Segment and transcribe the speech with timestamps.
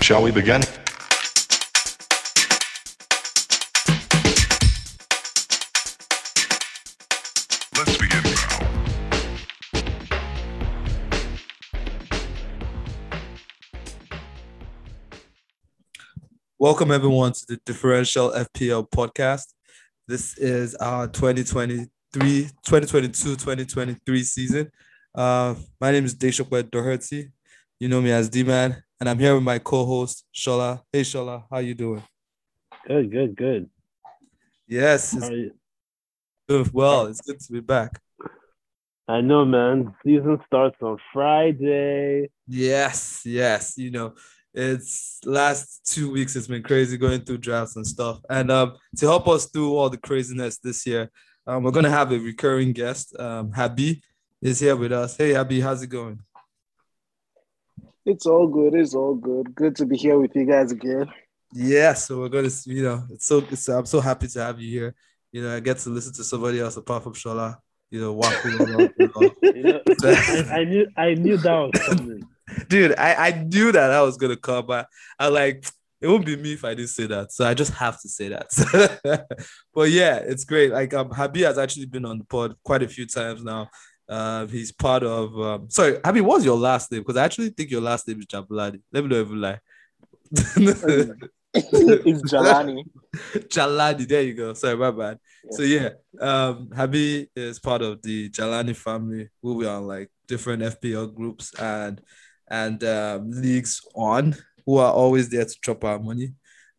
[0.00, 0.60] Shall we begin?
[7.76, 8.66] Let's begin now.
[16.58, 19.46] Welcome everyone to the Differential FPL podcast.
[20.08, 24.70] This is our 2023, 2022-2023 season.
[25.14, 27.30] Uh, my name is Deshokwet Doherty.
[27.80, 30.80] You know me as D-Man, and I'm here with my co-host Shola.
[30.92, 32.02] Hey Shola, how you doing?
[32.86, 33.70] Good, good, good.
[34.66, 35.50] Yes, How it's are you?
[36.48, 36.72] good.
[36.72, 38.00] Well, it's good to be back.
[39.08, 39.94] I know, man.
[40.04, 42.28] Season starts on Friday.
[42.48, 43.74] Yes, yes.
[43.76, 44.14] You know,
[44.52, 46.34] it's last two weeks.
[46.34, 48.20] It's been crazy going through drafts and stuff.
[48.28, 51.10] And um, to help us through all the craziness this year,
[51.46, 53.14] um, we're gonna have a recurring guest.
[53.18, 54.00] Um, Habi
[54.42, 55.16] is here with us.
[55.16, 56.20] Hey, Habi, how's it going?
[58.06, 58.74] It's all good.
[58.74, 59.54] It's all good.
[59.54, 61.08] Good to be here with you guys again.
[61.52, 64.70] Yeah, so we're gonna, you know, it's so it's, I'm so happy to have you
[64.70, 64.94] here.
[65.32, 67.56] You know, I get to listen to somebody else apart from Shola.
[67.90, 69.34] You know, you know.
[69.42, 72.22] You know, I, I knew, I knew that was coming.
[72.68, 74.86] dude i i knew that i was gonna come but
[75.18, 75.66] i like
[76.00, 78.28] it won't be me if i didn't say that so i just have to say
[78.28, 79.26] that
[79.74, 82.88] but yeah it's great like um habi has actually been on the pod quite a
[82.88, 83.68] few times now
[84.08, 87.70] uh he's part of um sorry habi what's your last name because i actually think
[87.70, 88.80] your last name is Jabulani.
[88.92, 89.58] let me know if you lie
[91.56, 92.84] it's Jalani.
[93.48, 94.54] Jalani, there you go.
[94.54, 95.18] Sorry, my bad.
[95.44, 95.56] Yeah.
[95.56, 95.88] So yeah,
[96.20, 101.54] um, Habi is part of the Jalani family, who we are like different FPL groups
[101.58, 102.00] and
[102.48, 106.32] and um, leagues on, who are always there to chop our money.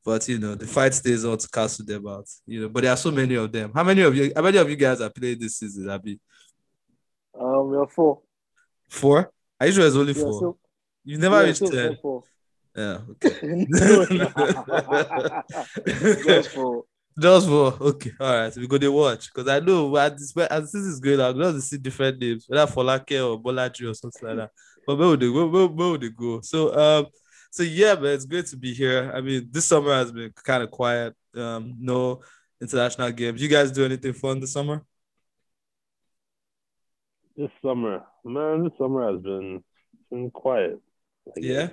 [0.06, 2.28] But you know, the fight stays on to cancel them out.
[2.46, 3.72] You know, but there are so many of them.
[3.74, 4.32] How many of you?
[4.36, 6.20] How many of you guys are playing this season, Habi?
[7.40, 8.22] Um, we're four.
[8.90, 9.32] Four?
[9.60, 10.40] Are you sure it's only four?
[10.40, 10.58] so,
[11.04, 11.98] you never reached ten.
[12.02, 12.24] four.
[12.76, 13.00] Yeah.
[13.12, 13.66] Okay.
[16.24, 16.86] Just four.
[17.20, 18.54] Just for okay, all right.
[18.54, 21.36] So We go to watch because I know as this as this is going, I'm
[21.36, 24.52] going to see different names, whether Folake or Bolaji or something like that.
[24.86, 25.48] But where would they go?
[25.48, 26.42] Where, where would they go?
[26.42, 27.08] So um,
[27.50, 29.12] so yeah, but it's great to be here.
[29.16, 31.16] I mean, this summer has been kind of quiet.
[31.36, 32.22] Um, no
[32.62, 33.42] international games.
[33.42, 34.84] You guys do anything fun this summer?
[37.38, 39.64] This summer, man, this summer has been
[40.10, 40.80] been quiet.
[41.36, 41.70] Yeah,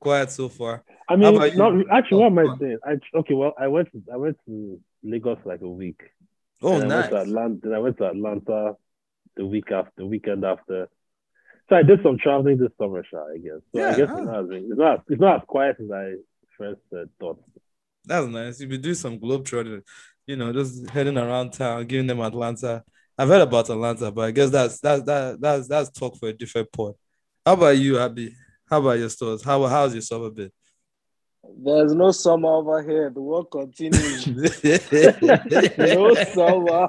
[0.00, 0.84] quiet so far.
[1.08, 1.84] I mean, about you?
[1.90, 2.18] actually.
[2.18, 2.78] What am Oh, I saying?
[2.84, 3.34] I okay.
[3.34, 3.92] Well, I went.
[3.92, 6.00] To, I went to Lagos like a week.
[6.62, 7.10] Oh, and I nice.
[7.10, 8.76] Went to Atlanta, then I went to Atlanta
[9.36, 10.88] the week after, the weekend after.
[11.68, 13.60] So I did some traveling this summer, Sha, I guess.
[13.74, 14.16] So Yeah, I guess ah.
[14.16, 16.12] it's, not as, it's not it's not as quiet as I
[16.56, 17.42] first uh, thought.
[18.04, 18.60] That's nice.
[18.60, 19.82] You've been doing some globe trotting,
[20.26, 22.82] you know, just heading around town, giving them Atlanta.
[23.22, 26.32] I've heard about Atlanta, but I guess that's that's that that's that's talk for a
[26.32, 26.94] different pod.
[27.46, 28.34] How about you, Abby?
[28.68, 29.44] How about your stores?
[29.44, 30.50] How how's your summer been?
[31.56, 33.10] There's no summer over here.
[33.10, 34.26] The work continues.
[35.78, 36.88] no summer.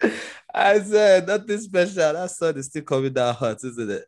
[0.54, 2.14] I said nothing special.
[2.14, 4.06] That sun is still coming down hot, isn't it?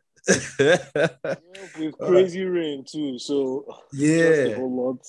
[1.77, 3.19] With crazy rain too.
[3.19, 5.05] So yeah, a lot.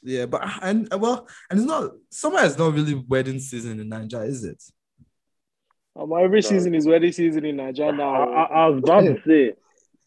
[0.00, 4.30] yeah, but and well, and it's not summer is not really wedding season in Nigeria,
[4.30, 4.62] is it?
[5.94, 6.48] Um, every No.
[6.48, 8.14] season is wedding season in Nigeria I, now.
[8.32, 9.52] I, I was about to say,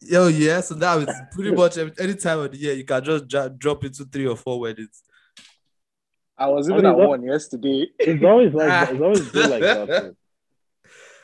[0.01, 0.61] Yo, yeah.
[0.61, 3.49] So now it's pretty much every, any time of the year you can just dra-
[3.49, 5.03] drop into three or four weddings.
[6.37, 7.87] I was I even mean, at that- one yesterday.
[7.99, 8.91] it's always like that.
[8.91, 10.15] It's always been like that.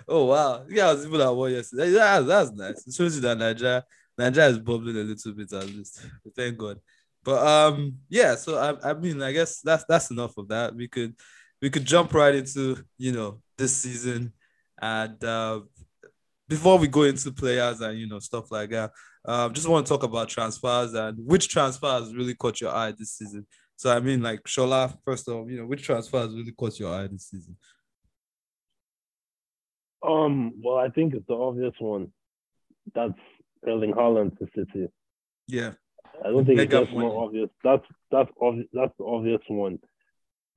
[0.07, 1.91] Oh wow, yeah, I was even at one yesterday.
[1.91, 2.85] Yeah, that's nice.
[2.85, 3.85] It shows you that Nigeria,
[4.17, 6.05] Nigeria is bubbling a little bit at least.
[6.35, 6.79] Thank God.
[7.23, 8.35] But um, yeah.
[8.35, 10.75] So I, I mean, I guess that's that's enough of that.
[10.75, 11.15] We could
[11.61, 14.33] we could jump right into you know this season,
[14.81, 15.61] and uh,
[16.47, 18.91] before we go into players and you know stuff like that,
[19.25, 23.13] um, just want to talk about transfers and which transfers really caught your eye this
[23.13, 23.45] season.
[23.75, 26.93] So I mean, like Shola, first of all, you know, which transfers really caught your
[26.93, 27.57] eye this season?
[30.03, 32.11] Um, well, I think it's the obvious one.
[32.93, 33.13] That's
[33.67, 34.87] Erling Haaland to City.
[35.47, 35.71] Yeah.
[36.23, 37.49] I don't think it's just more obvious.
[37.63, 38.67] That's that's obvious.
[38.73, 39.79] That's the obvious one.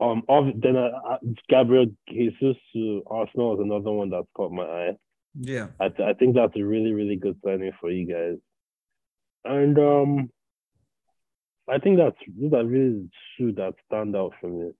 [0.00, 1.18] Um, ob- then uh, uh,
[1.48, 4.96] Gabriel Jesus to Arsenal is another one that's caught my eye.
[5.34, 5.68] Yeah.
[5.80, 8.38] I th- I think that's a really really good signing for you guys.
[9.44, 10.30] And um,
[11.68, 14.72] I think that's those are really two that stand out for me.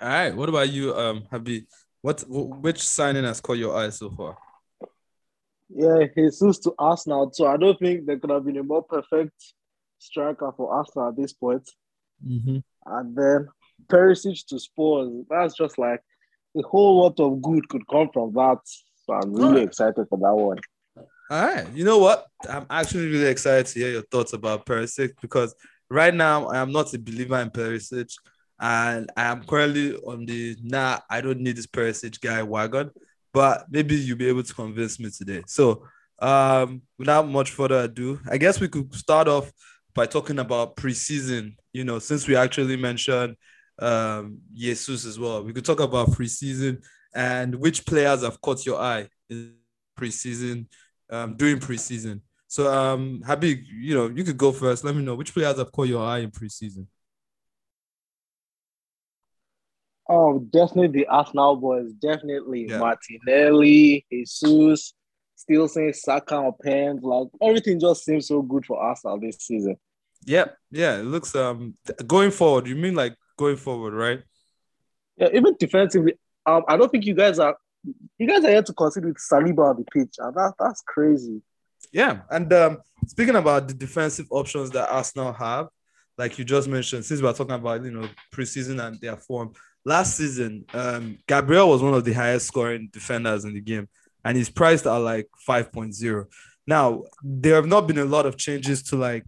[0.00, 0.34] All right.
[0.34, 1.66] What about you, um, Habi?
[2.02, 4.36] What which signing has caught your eye so far?
[5.68, 7.30] Yeah, Jesus to Arsenal.
[7.32, 9.34] So I don't think there could have been a more perfect
[9.98, 11.68] striker for Arsenal at this point.
[12.26, 12.58] Mm-hmm.
[12.86, 13.48] And then
[13.86, 15.10] Perisic to Spurs.
[15.30, 16.00] That's just like
[16.56, 18.58] a whole lot of good could come from that.
[19.06, 20.58] So I'm really excited for that one.
[21.30, 21.66] All right.
[21.74, 22.26] You know what?
[22.48, 25.54] I'm actually really excited to hear your thoughts about Perisic because
[25.90, 28.14] right now I am not a believer in Perisic,
[28.60, 30.98] and I am currently on the nah.
[31.10, 32.90] I don't need this Perisic guy wagon,
[33.32, 35.42] but maybe you'll be able to convince me today.
[35.46, 35.84] So,
[36.18, 39.52] um, without much further ado, I guess we could start off
[39.94, 41.56] by talking about preseason.
[41.72, 43.36] You know, since we actually mentioned
[43.78, 46.82] um Jesus as well, we could talk about preseason
[47.14, 49.54] and which players have caught your eye in
[49.98, 50.66] preseason,
[51.10, 52.20] um, during preseason.
[52.48, 54.84] So, um, Habib, you know, you could go first.
[54.84, 56.86] Let me know which players have caught your eye in preseason.
[60.08, 61.92] Oh, definitely the Arsenal boys.
[61.92, 62.78] Definitely Yeah.
[62.78, 64.94] Martinelli, Jesus,
[65.36, 67.02] still saying Saka or Pens.
[67.02, 69.76] Like everything just seems so good for Arsenal this season.
[70.24, 70.98] Yeah, yeah.
[70.98, 71.74] It looks um
[72.06, 72.66] going forward.
[72.66, 74.22] You mean like going forward, right?
[75.16, 76.14] Yeah, even defensively.
[76.44, 77.56] Um, I don't think you guys are.
[78.18, 81.40] You guys are here to consider with Saliba on the pitch, and that that's crazy.
[81.92, 85.68] Yeah, and um, speaking about the defensive options that Arsenal have,
[86.18, 89.52] like you just mentioned, since we're talking about you know preseason and their form,
[89.84, 93.88] last season, um, Gabriel was one of the highest scoring defenders in the game,
[94.24, 96.26] and he's priced at like 5.0.
[96.66, 99.24] Now there have not been a lot of changes to like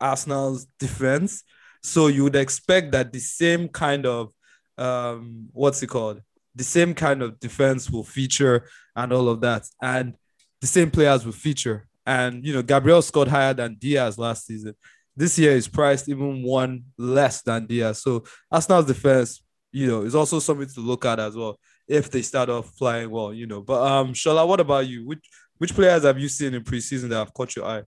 [0.00, 1.44] Arsenal's defense,
[1.84, 4.32] so you would expect that the same kind of
[4.78, 6.22] um, what's it called?
[6.54, 10.14] The same kind of defense will feature and all of that, and
[10.60, 11.86] the same players will feature.
[12.06, 14.74] And you know, Gabriel scored higher than Dias last season.
[15.14, 18.02] This year is priced even one less than Dias.
[18.02, 22.22] So Arsenal's defense, you know, is also something to look at as well if they
[22.22, 23.60] start off flying well, you know.
[23.60, 25.06] But um, Shola, what about you?
[25.06, 25.24] Which
[25.58, 27.82] which players have you seen in preseason that have caught your eye?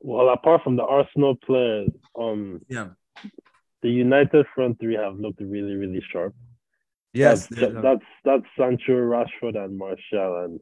[0.00, 2.90] Well, apart from the Arsenal players, um, Yeah.
[3.82, 6.34] the United front three have looked really, really sharp.
[7.12, 7.46] Yes.
[7.48, 10.60] that's, they- that's that's Sancho, Rashford, and Martial, and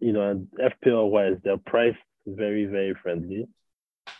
[0.00, 3.46] you know, and FPL wise, they're priced very, very friendly.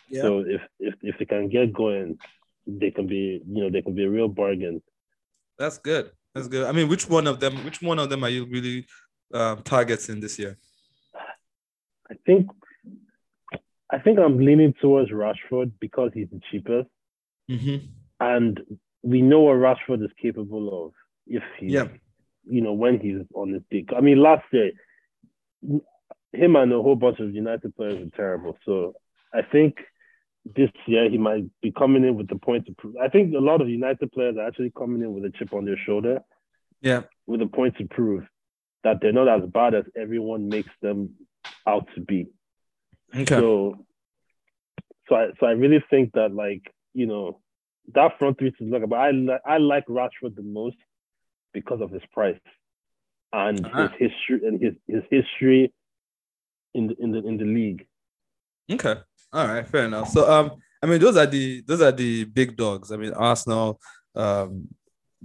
[0.08, 0.22] Yeah.
[0.22, 2.18] So if if if they can get going,
[2.66, 4.82] they can be you know they can be a real bargain.
[5.58, 6.10] That's good.
[6.34, 6.64] That's good.
[6.66, 7.64] I mean, which one of them?
[7.64, 8.86] Which one of them are you really
[9.32, 10.56] um, targeting this year?
[12.10, 12.50] I think
[13.94, 16.88] I think I'm leaning towards Rashford because he's the cheapest,
[17.50, 17.76] Mm-hmm.
[18.20, 18.60] and
[19.02, 20.92] we know what Rashford is capable of
[21.26, 21.88] if he, Yeah.
[22.56, 23.90] you know, when he's on his peak.
[23.96, 24.70] I mean, last year,
[26.32, 28.56] him and a whole bunch of United players were terrible.
[28.64, 28.94] So
[29.32, 29.76] I think
[30.58, 32.96] this year he might be coming in with the point to prove.
[32.96, 35.64] I think a lot of United players are actually coming in with a chip on
[35.66, 36.20] their shoulder,
[36.80, 37.02] Yeah.
[37.26, 38.24] with a point to prove
[38.84, 41.14] that they're not as bad as everyone makes them
[41.66, 42.26] out to be.
[43.16, 43.24] Okay.
[43.36, 43.76] So,
[45.08, 46.62] so I so I really think that like
[46.94, 47.40] you know
[47.94, 50.76] that front three is look, but I li- I like Rashford the most
[51.52, 52.40] because of his price
[53.32, 53.88] and Ah.
[53.88, 55.72] his history and his his history
[56.74, 57.86] in the in the in the league.
[58.72, 58.96] Okay.
[59.32, 59.66] All right.
[59.66, 60.08] Fair enough.
[60.08, 60.52] So, um,
[60.82, 62.90] I mean, those are the those are the big dogs.
[62.90, 63.80] I mean, Arsenal,
[64.14, 64.68] um,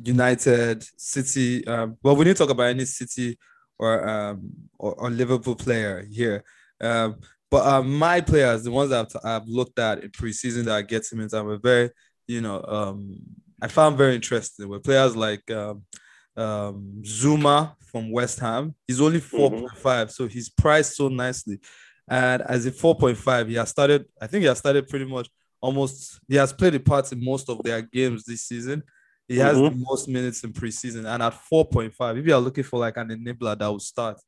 [0.03, 1.65] United, City.
[1.65, 3.37] Um, well, we didn't talk about any City
[3.77, 6.43] or um or, or Liverpool player here.
[6.81, 7.17] Um,
[7.51, 10.81] but um, my players, the ones that I've, I've looked at in preseason that I
[10.81, 11.89] get him into, I'm a very,
[12.27, 13.15] you know, um,
[13.61, 14.67] I found very interesting.
[14.69, 15.83] Were players like um,
[16.37, 18.75] um, Zouma from West Ham.
[18.87, 21.59] He's only four point five, so he's priced so nicely.
[22.07, 25.29] And as a 4.5, he has started, I think he has started pretty much
[25.61, 28.81] almost, he has played a part in most of their games this season.
[29.27, 29.69] He has Mhm.
[29.69, 31.05] the most minutes in preseason.
[31.05, 34.19] And at 4.5, if you are looking for like an enabler that will start,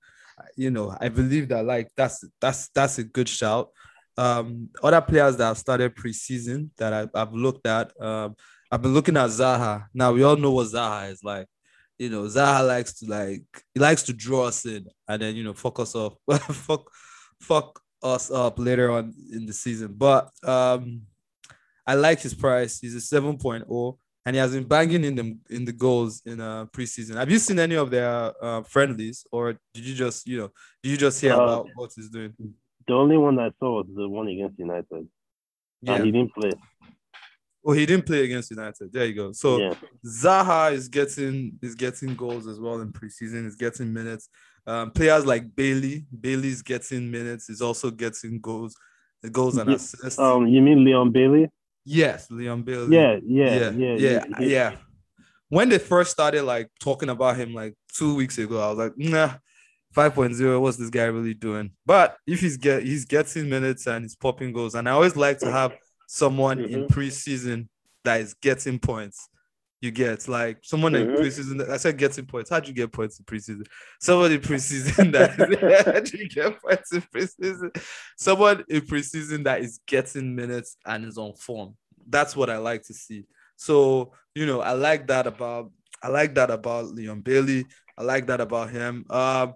[0.56, 3.70] you know, I believe that like that's that's that's a good shout.
[4.18, 8.36] Um, other players that have started preseason that I, I've looked at, um,
[8.72, 9.86] I've been looking at Zaha.
[9.94, 11.48] Now we all know what Zaha is like.
[11.98, 13.44] You know, Zaha likes to like
[13.74, 16.90] he likes to draw us in and then you know fuck us off, fuck
[17.40, 19.94] fuck us up later on in the season.
[19.96, 21.04] But um,
[21.86, 22.80] I like his price.
[22.80, 26.66] He's a 7.0 and he has been banging in them in the goals in uh
[26.68, 27.16] preseason.
[27.16, 30.50] Have you seen any of their uh, friendlies or did you just you know
[30.84, 32.34] did you just hear Uh, about what he's doing?
[32.88, 35.08] The only one I saw was the one against United,
[35.82, 35.96] Yeah.
[35.96, 36.52] and he didn't play.
[37.64, 38.92] Oh, he didn't play against United.
[38.92, 39.32] There you go.
[39.34, 39.76] So yeah,
[40.06, 43.44] Zaha is getting is getting goals as well in preseason.
[43.44, 44.30] He's getting minutes.
[44.66, 47.48] Um, players like Bailey, Bailey's getting minutes.
[47.48, 48.76] He's also getting goals,
[49.22, 50.18] the goals and assists.
[50.20, 51.50] um, you mean Leon Bailey?
[51.86, 52.96] Yes, Leon Bailey.
[52.96, 54.76] Yeah, yeah, yeah, yeah, yeah, yeah.
[55.50, 58.94] When they first started like talking about him like two weeks ago, I was like,
[58.98, 59.34] nah,
[59.96, 61.72] 5.0, what's this guy really doing?
[61.86, 65.40] But if he's get he's getting minutes and he's popping goals, and I always like
[65.40, 65.74] to have
[66.08, 66.88] someone in Mhm.
[66.90, 67.68] preseason
[68.04, 69.28] that is getting points.
[69.82, 70.28] You get.
[70.28, 71.18] Like someone in Mhm.
[71.18, 71.70] preseason.
[71.70, 72.50] I said getting points.
[72.50, 73.66] How'd you get points in preseason?
[74.00, 77.84] Someone in preseason that how'd you get points in preseason?
[78.18, 81.76] Someone in preseason that is getting minutes and is on form.
[82.08, 83.26] That's what I like to see.
[83.58, 85.72] So you know, I like that about
[86.04, 87.66] I like that about Leon Bailey.
[87.98, 89.06] I like that about him.
[89.10, 89.54] Um,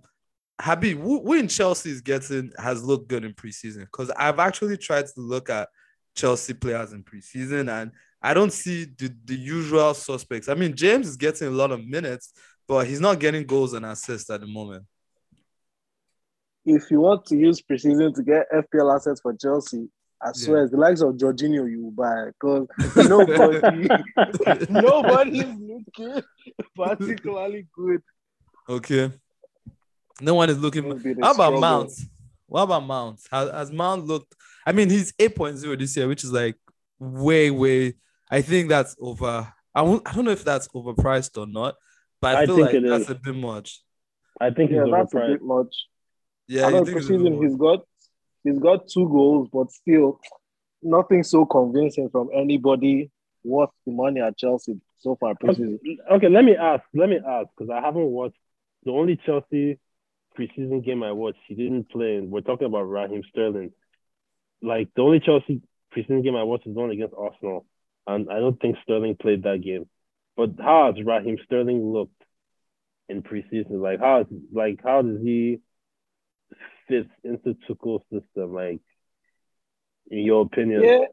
[0.61, 3.81] Habib, who, who in Chelsea is getting has looked good in preseason?
[3.81, 5.69] Because I've actually tried to look at
[6.15, 7.91] Chelsea players in preseason, and
[8.25, 10.49] I don't see the, the usual suspects.
[10.49, 12.33] I mean, James is getting a lot of minutes,
[12.67, 14.83] but he's not getting goals and assists at the moment.
[16.65, 19.89] If you want to use preseason to get FPL assets for Chelsea,
[20.19, 22.67] I swear it's the likes of Jorginho you will buy because
[23.07, 23.87] nobody,
[24.71, 26.23] nobody is looking
[26.75, 28.01] particularly good.
[28.67, 29.11] Okay.
[30.19, 30.89] No one is looking.
[30.91, 31.61] It's been a How about struggle.
[31.61, 31.91] Mount?
[32.47, 33.19] What about Mount?
[33.29, 34.33] Has, has Mount looked?
[34.65, 36.55] I mean, he's 8.0 this year, which is like
[36.97, 37.93] way, way.
[38.35, 39.53] I think that's over.
[39.73, 41.75] I won't, I don't know if that's overpriced or not,
[42.21, 43.09] but I, I feel think like it that's is.
[43.09, 43.81] a bit much.
[44.39, 45.73] I think Yeah, he's that's a bit much.
[46.47, 47.79] Yeah, I know you think it's a bit preseason he's got
[48.43, 50.19] he's got two goals, but still
[50.81, 53.09] nothing so convincing from anybody
[53.43, 55.79] worth the money at Chelsea so far preseason.
[56.11, 56.83] Okay, let me ask.
[56.93, 58.37] Let me ask because I haven't watched
[58.83, 59.79] the only Chelsea
[60.37, 61.39] preseason game I watched.
[61.47, 62.17] He didn't play.
[62.17, 63.71] And we're talking about Raheem Sterling.
[64.61, 65.61] Like the only Chelsea
[65.95, 67.65] preseason game I watched is the one against Arsenal,
[68.07, 69.87] and I don't think Sterling played that game.
[70.37, 72.21] But how has Raheem Sterling looked
[73.09, 73.81] in preseason?
[73.81, 75.59] Like how is like how does he
[76.87, 78.53] fit into Tuchel's system?
[78.53, 78.81] Like
[80.09, 80.83] in your opinion?
[80.83, 81.05] Yeah,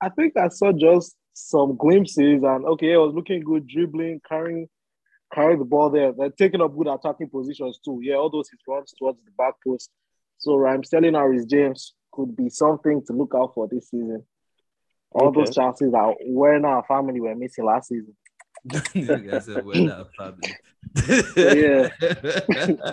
[0.00, 4.68] I think I saw just some glimpses, and okay, it was looking good, dribbling, carrying,
[5.34, 8.00] carrying the ball there, they're taking up good attacking positions too.
[8.02, 9.90] Yeah, all those his runs towards the back post.
[10.38, 14.24] So I'm telling Harris James could be something to look out for this season.
[15.16, 15.40] All Okay.
[15.40, 18.14] those chances that Werner and family were missing last season.
[19.32, 20.54] I said, we're not family.
[21.36, 21.88] Yeah.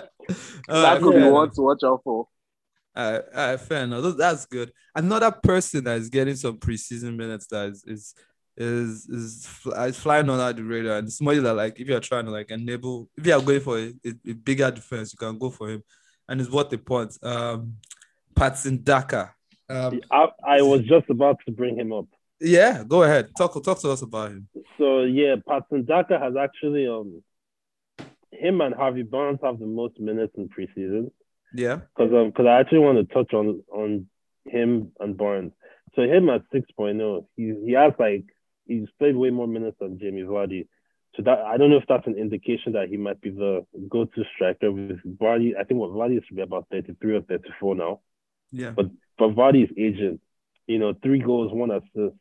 [0.68, 2.26] All that right, could be one to watch out for.
[2.96, 4.16] All right, all right, fair enough.
[4.16, 4.72] That's good.
[4.94, 8.14] Another person that is getting some preseason minutes that is is
[8.56, 12.24] is is, fly, is flying under the radar, and somebody that like if you're trying
[12.24, 15.36] to like enable, if you are going for a, a, a bigger defense, you can
[15.36, 15.82] go for him,
[16.28, 17.18] and it's worth the point.
[17.22, 17.74] Um,
[18.34, 19.34] Patson Daka.
[19.68, 22.06] Um, I, I was just about to bring him up.
[22.40, 23.30] yeah, go ahead.
[23.36, 24.48] Talk talk to us about him.
[24.78, 27.22] So yeah, Patson Daka has actually um
[28.30, 31.10] him and Harvey Barnes have the most minutes in preseason
[31.54, 31.76] Yeah.
[31.96, 34.06] because um because I actually want to touch on on
[34.44, 35.52] him and Barnes.
[35.94, 38.24] So him at 6.0, he he has like
[38.66, 40.66] he's played way more minutes than Jamie Vardy.
[41.16, 44.24] So that I don't know if that's an indication that he might be the go-to
[44.34, 45.52] striker with Vardy.
[45.58, 48.00] I think what Vardy should be about 33 or 34 now.
[48.50, 48.70] Yeah.
[48.70, 48.86] But
[49.18, 50.20] but Vardy is aging.
[50.66, 52.16] You know, three goals, one assist.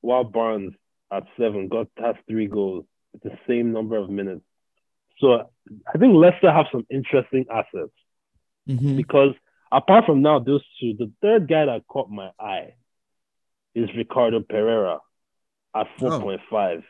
[0.00, 0.74] While Barnes
[1.12, 4.42] at seven got has three goals, with the same number of minutes.
[5.18, 5.50] So
[5.92, 7.92] I think Leicester have some interesting assets
[8.68, 8.96] Mhm.
[8.96, 9.34] because
[9.70, 12.74] apart from now those two, the third guy that caught my eye
[13.74, 15.00] is Ricardo Pereira
[15.74, 16.84] at four point five,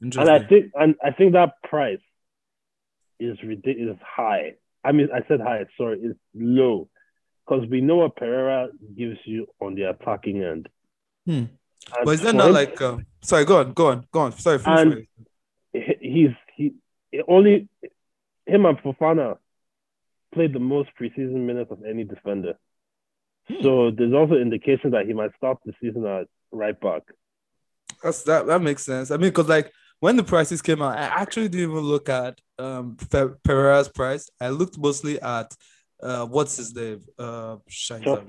[0.00, 2.00] and I think and I think that price
[3.18, 4.54] is ridiculous, is high.
[4.84, 5.64] I mean, I said high.
[5.76, 6.88] Sorry, it's low
[7.46, 10.68] because we know what Pereira gives you on the attacking end.
[11.26, 11.32] Hmm.
[11.32, 12.80] And But is that not like?
[12.80, 14.32] Uh, sorry, go on, go on, go on.
[14.32, 14.60] Sorry.
[14.64, 15.06] And- what you-
[15.72, 16.74] he- he's he
[17.28, 17.68] only
[18.46, 19.38] him and Fofana
[20.34, 22.54] played the most preseason minutes of any defender.
[23.48, 23.62] Hmm.
[23.62, 27.02] So there's also indication that he might start the season at right back.
[28.02, 28.46] That's that.
[28.46, 29.10] That makes sense.
[29.10, 32.40] I mean, because like when the prices came out, I actually didn't even look at
[32.58, 32.96] um
[33.44, 34.28] Pereira's price.
[34.40, 35.54] I looked mostly at
[36.02, 37.00] uh what's his name?
[37.18, 38.26] Uh, Justin.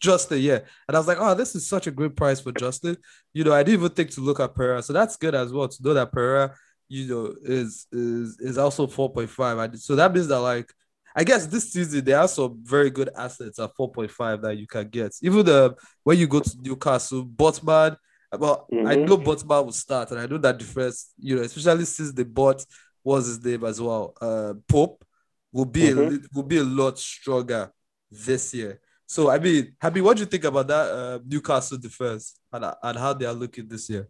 [0.00, 0.60] Justin, yeah.
[0.88, 2.96] And I was like, oh, this is such a great price for Justin.
[3.34, 4.82] You know, I didn't even think to look at Pereira.
[4.82, 6.54] So that's good as well to know that Pereira,
[6.88, 9.58] you know, is is is also 4.5.
[9.58, 10.72] I So that means that like
[11.14, 14.88] I guess this season there are some very good assets at 4.5 that you can
[14.88, 15.12] get.
[15.22, 17.96] Even the when you go to Newcastle, Botman,
[18.38, 19.06] well, I Mhm.
[19.06, 22.64] know Botman will start, and I know that defense, you know, especially since they bought
[23.02, 25.04] what's his name as well, uh Pope
[25.52, 26.10] will be a Mhm.
[26.10, 27.72] lit- will be a lot stronger
[28.10, 28.80] this year.
[29.06, 32.98] So I mean, Happy, what do you think about that uh, Newcastle defense and, and
[32.98, 34.08] how they are looking this year?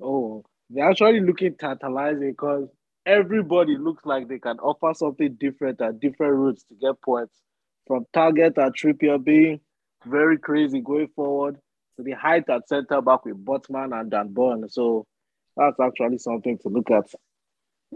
[0.00, 2.68] Oh, they're actually looking tantalizing because
[3.06, 7.34] everybody looks like they can offer something different at different routes to get points.
[7.86, 9.60] From target at Trippier being
[10.04, 11.58] very crazy going forward
[11.96, 14.68] to the height at center back with Botman and Dan Burn.
[14.68, 15.06] So
[15.56, 17.06] that's actually something to look at.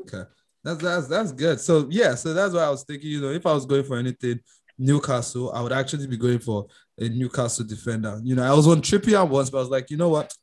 [0.01, 0.25] Okay,
[0.65, 1.61] that's that's that's good.
[1.61, 3.11] So yeah, so that's why I was thinking.
[3.11, 4.41] You know, if I was going for anything
[4.79, 6.67] Newcastle, I would actually be going for
[6.99, 8.21] a Newcastle defender.
[8.23, 10.35] You know, I was on Trippier once, but I was like, you know what?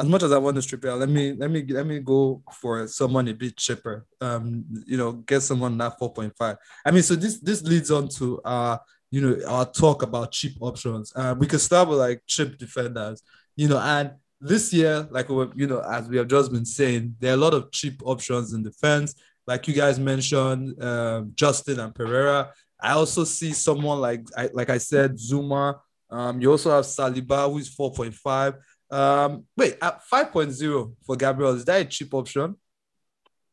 [0.00, 2.86] as much as I want to out, let me let me let me go for
[2.86, 4.06] someone a bit cheaper.
[4.20, 6.56] Um, you know, get someone that 4.5.
[6.86, 8.78] I mean, so this this leads on to uh,
[9.10, 11.12] you know, our talk about cheap options.
[11.14, 13.22] Uh, we could start with like cheap defenders,
[13.56, 17.32] you know, and this year, like you know, as we have just been saying, there
[17.32, 19.14] are a lot of cheap options in defense.
[19.50, 22.52] Like you guys mentioned, um, Justin and Pereira.
[22.80, 25.80] I also see someone like I, like I said, Zouma.
[26.08, 28.54] Um, you also have Saliba, who is 4.5.
[28.92, 32.54] Um, wait, at 5.0 for Gabriel, is that a cheap option?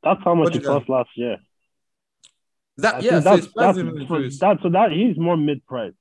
[0.04, 1.38] That's how much it you cost last year.
[2.78, 3.78] That I yeah, so that's, that's,
[4.08, 5.94] for, that, so that he's more mid price.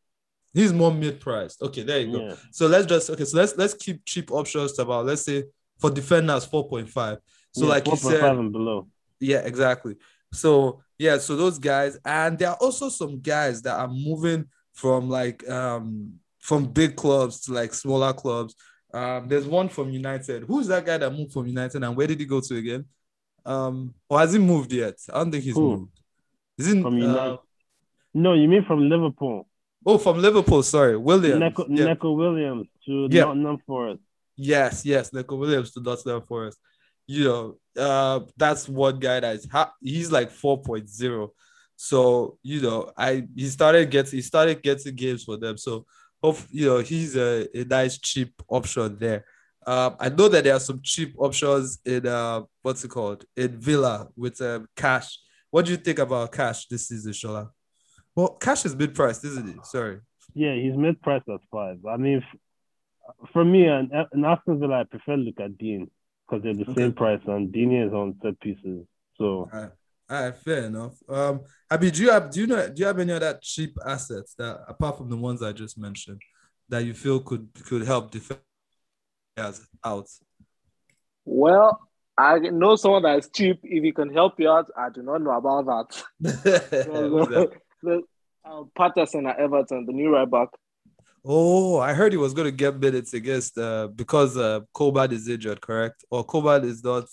[0.52, 1.62] He's more mid-priced.
[1.62, 2.26] Okay, there you go.
[2.28, 2.34] Yeah.
[2.50, 3.24] So let's just okay.
[3.24, 5.44] So let's let's keep cheap options about let's say
[5.78, 7.18] for defenders 4.5.
[7.52, 8.88] So yeah, like you 4.5 said, and below.
[9.20, 9.96] Yeah, exactly.
[10.32, 15.08] So yeah, so those guys, and there are also some guys that are moving from
[15.08, 18.54] like um from big clubs to like smaller clubs.
[18.94, 20.44] Um, there's one from United.
[20.44, 22.84] Who's that guy that moved from United and where did he go to again?
[23.44, 24.94] Um, or has he moved yet?
[25.12, 25.70] I don't think he's Who?
[25.76, 26.00] moved.
[26.58, 27.38] Is he From uh, United.
[28.14, 29.46] No, you mean from Liverpool?
[29.84, 30.62] oh from Liverpool?
[30.62, 31.40] Sorry, Williams.
[31.40, 31.84] Neco, yeah.
[31.84, 33.24] Neco Williams to Yeah.
[33.24, 34.02] Nottingham Forest.
[34.36, 36.58] Yes, yes, Neco Williams to Nottingham Forest.
[37.06, 41.30] You know, uh, that's one guy that is ha- he's like 4.0.
[41.76, 45.58] So you know, I he started getting he started getting games for them.
[45.58, 45.84] So
[46.22, 49.24] hope you know he's a, a nice cheap option there.
[49.66, 53.58] Um, I know that there are some cheap options in uh what's it called in
[53.60, 55.18] Villa with um Cash.
[55.50, 57.50] What do you think about Cash this season, Shola?
[58.14, 59.66] Well, Cash is mid priced, isn't it?
[59.66, 59.98] Sorry.
[60.34, 61.84] Yeah, he's mid price at five.
[61.86, 62.24] I mean,
[63.32, 65.88] for me, and in Aston Villa, I prefer look at Digne
[66.28, 66.82] because they're the Okay.
[66.82, 68.86] same price, and Digne is on set pieces.
[69.16, 69.70] So All right.
[70.08, 70.94] All right, fair enough.
[71.08, 74.34] Um, Abby, do you have do you know do you have any other cheap assets
[74.38, 76.22] that apart from the ones I just mentioned
[76.68, 78.40] that you feel could could help defend
[79.36, 80.06] us out?
[81.24, 81.80] Well,
[82.16, 83.58] I know someone that is cheap.
[83.64, 86.04] If he can help you out, I do not know about that.
[86.86, 87.50] Who's that?
[87.82, 88.02] the,
[88.44, 90.48] uh, Patterson at Everton, the new right back.
[91.26, 95.28] Oh, I heard he was going to get minutes against uh because uh Kobad is
[95.28, 96.04] injured, correct?
[96.10, 97.04] Or Kobad is not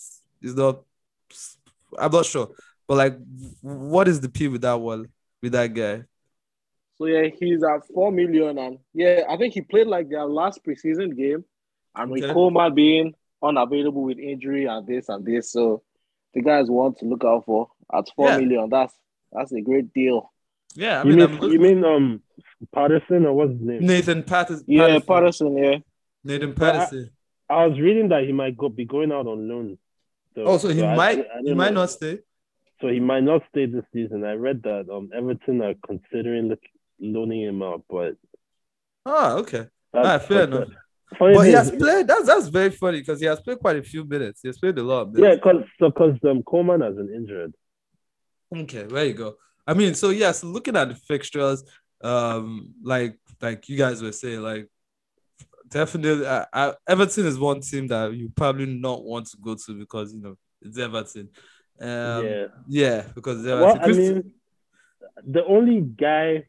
[0.42, 0.82] is not.
[1.98, 2.50] I'm not sure,
[2.88, 3.16] but like,
[3.60, 5.08] what is the P with that one
[5.42, 6.04] with that guy?
[6.96, 10.64] So yeah, he's at four million, and yeah, I think he played like their last
[10.64, 11.44] preseason game,
[11.94, 12.32] and with Okay.
[12.32, 15.82] Coleman being unavailable with injury and this and this, so
[16.34, 18.38] the guys want to look out for at four Yeah.
[18.38, 18.68] million.
[18.70, 18.94] That's
[19.32, 20.32] that's a great deal.
[20.76, 22.22] Yeah, I you mean, mean I'm you mean um
[22.72, 23.80] Patterson or what's his name?
[23.86, 24.64] Nathan Patterson.
[24.66, 25.56] Yeah, Patterson.
[25.56, 25.78] Yeah,
[26.22, 27.10] Nathan But I- Patterson.
[27.50, 29.78] I was reading that he might go be going out on loan.
[30.38, 31.82] oh, so he I- might I he don't might know.
[31.82, 32.20] not stay.
[32.80, 34.24] So he might not stay this season.
[34.24, 36.60] I read that um Everton are considering look,
[37.00, 38.16] loaning him out, but
[39.06, 39.66] Ah, okay.
[39.92, 40.68] that's Ah, fair enough.
[41.18, 42.08] funny But he has played.
[42.08, 44.40] That's that's very funny because he has played quite a few minutes.
[44.42, 45.08] He has played a lot.
[45.08, 47.54] Of yeah, because so because um Coleman has been injured.
[48.54, 49.36] Okay, there you go.
[49.66, 50.32] I mean, so yeah.
[50.32, 51.62] So looking at the fixtures,
[52.02, 54.68] um, like like you guys were saying, like
[55.68, 59.78] definitely, uh, uh, Everton is one team that you probably not want to go to
[59.78, 61.28] because you know it's Everton.
[61.80, 62.46] Um, yeah.
[62.68, 64.32] yeah, because it's Well, I mean,
[65.26, 66.44] the only guy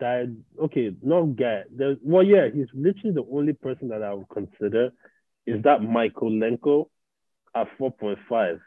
[0.00, 1.64] that okay, not guy.
[1.74, 4.92] The, well, yeah, he's literally the only person that I would consider
[5.46, 6.86] is that Mykolenko
[7.54, 8.60] at four point five.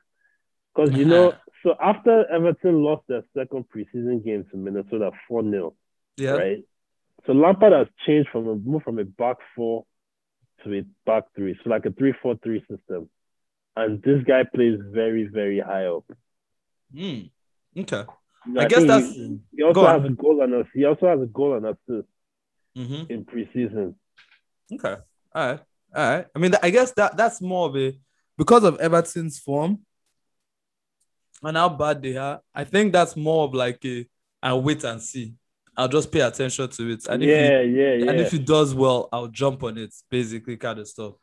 [0.74, 5.74] Because you know, so after Everton lost their second preseason game to Minnesota four 0
[6.18, 6.64] yeah, right?
[7.26, 9.86] So Lampard has changed from a move from a back four
[10.64, 13.10] to a back three, so like a three four three system.
[13.76, 16.06] And this guy plays very very high up.
[16.96, 17.20] Hmm.
[17.78, 18.04] Okay.
[18.58, 20.66] I, I guess that's he, he also has a goal and us.
[20.74, 22.08] He also has a goal and assist
[22.78, 23.10] Mhm.
[23.10, 23.96] in preseason.
[24.72, 24.96] Okay.
[25.34, 25.60] All right.
[25.96, 26.26] All right.
[26.36, 27.98] I mean, I guess that that's more of a
[28.38, 29.80] because of Everton's form
[31.44, 32.42] and how bad they are.
[32.54, 34.06] I think that's more of like a
[34.42, 35.34] I'll wait and see.
[35.76, 37.06] I'll just pay attention to it.
[37.08, 38.12] And if yeah, yeah, yeah.
[38.12, 39.94] and if he does well, I'll jump on it.
[40.10, 41.14] Basically, kind of stuff.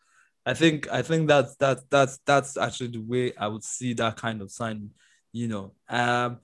[0.46, 4.16] I think I think that's that's that's that's actually the way I would see that
[4.16, 4.90] kind of sign,
[5.33, 6.38] You know, um,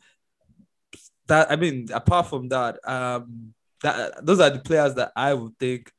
[1.26, 5.56] that I mean, apart from that, um, that those are the players that I would
[5.58, 5.92] think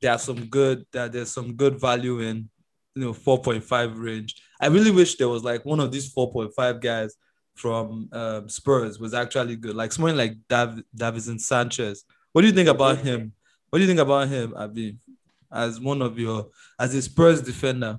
[0.00, 2.48] there are some good that there's some good value in
[2.94, 4.36] you know 4.5 range.
[4.60, 7.14] I really wish there was like one of these 4.5 guys
[7.54, 12.04] from um, Spurs was actually good, like someone like Dav- Davinson Sanchez.
[12.32, 13.32] What do you think about him?
[13.70, 14.96] What do you think about him, Abi,
[15.52, 17.98] as one of your as a Spurs defender?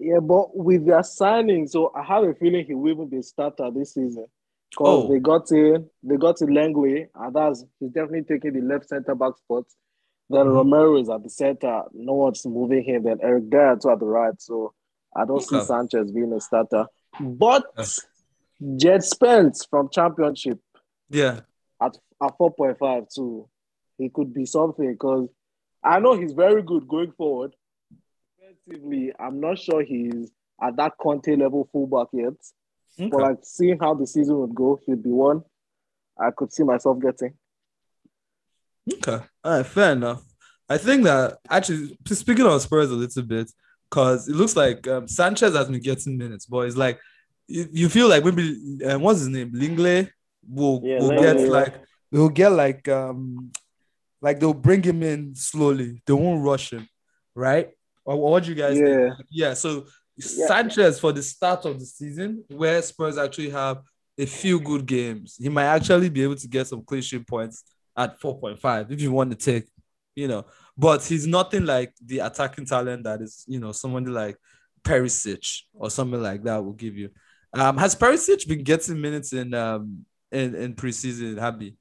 [0.00, 3.70] yeah, but with their signing, so I have a feeling he will even be starter
[3.74, 4.26] this season.
[4.70, 5.08] Because Oh.
[5.12, 9.14] they got in, they got in Lenglet, and that's he's definitely taking the left center
[9.14, 9.64] back spot.
[10.30, 10.54] Then Mhm.
[10.54, 11.82] Romero is at the center.
[11.94, 13.02] No one's moving him.
[13.04, 14.40] Then Eric Dier too at the right.
[14.40, 14.74] So
[15.18, 16.86] I don't see Sanchez being a starter.
[17.20, 17.64] But.
[18.60, 20.58] Djed Spence from Championship
[21.10, 21.40] Yeah.
[21.80, 23.48] at at 4.5 too.
[23.96, 25.28] He could be something because
[25.82, 27.54] I know he's very good going forward.
[28.40, 32.34] Defensively, I'm not sure he's at that Conte level fullback yet.
[32.98, 33.08] Okay.
[33.10, 35.42] But like seeing how the season would go, he'd be one
[36.20, 37.34] I could see myself getting.
[38.92, 39.20] Okay.
[39.44, 40.22] All right, fair enough.
[40.68, 43.52] I think that actually speaking of Spurs a little bit,
[43.90, 46.98] because it looks like um, Sanchez has been getting minutes, but it's like
[47.46, 49.52] you, you feel like maybe um, what's his name?
[49.52, 50.10] Lenglet
[50.48, 51.46] will, Yeah, will get yeah.
[51.46, 51.74] like
[52.12, 53.50] they'll get like um
[54.20, 56.02] like they'll bring him in slowly.
[56.06, 56.88] They won't rush him,
[57.34, 57.70] right?
[58.04, 58.84] Or what do you guys Yeah.
[59.16, 59.28] think?
[59.30, 59.54] Yeah.
[59.54, 59.86] So.
[60.20, 63.82] Sanchez for the start of the season, where Spurs actually have
[64.18, 67.62] a few good games, he might actually be able to get some clean sheet points
[67.96, 69.68] at 4.5 if you want to take,
[70.16, 70.44] you know.
[70.78, 74.36] But he's nothing like the attacking talent that is, you know, somebody like
[74.82, 77.10] Perisic or something like that will give you.
[77.52, 81.76] Um, has Perisic been getting minutes in um in, in preseason, Happy?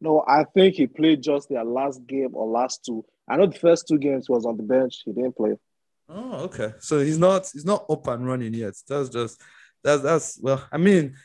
[0.00, 3.04] No, I think he played just their last game or last two.
[3.28, 5.02] I know the first two games was on the bench.
[5.04, 5.56] He didn't play.
[6.08, 6.74] Oh, okay.
[6.78, 8.74] So he's not he's not up and running yet.
[8.86, 9.40] That's just
[9.82, 11.16] that's that's well, I mean,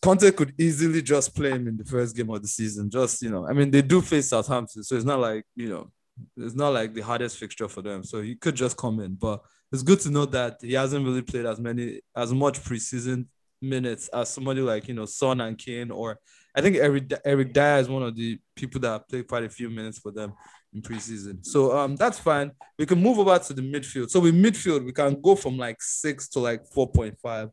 [0.00, 2.90] Conte could easily just play him in the first game of the season.
[2.90, 5.90] Just you know, I mean, they do face Southampton, so it's not like you know,
[6.36, 8.02] it's not like the hardest fixture for them.
[8.02, 9.42] So he could just come in, but
[9.72, 13.26] it's good to know that he hasn't really played as many as much preseason
[13.60, 16.18] minutes as somebody like you know Son and Kane, or
[16.54, 19.68] I think Eric Eric Dier is one of the people that played quite a few
[19.68, 20.32] minutes for them
[20.72, 21.44] in preseason.
[21.44, 22.52] So um that's fine.
[22.78, 24.10] We can move over to the midfield.
[24.10, 27.50] So with midfield, we can go from like six to like 4.5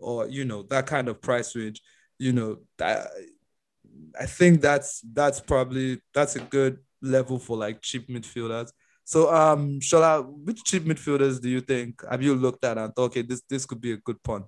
[0.00, 1.80] or you know that kind of price range.
[2.18, 3.08] You know, that
[4.18, 8.70] I think that's that's probably that's a good level for like cheap midfielders.
[9.04, 13.06] So um Shola, which cheap midfielders do you think have you looked at and thought
[13.06, 14.46] okay this this could be a good punt?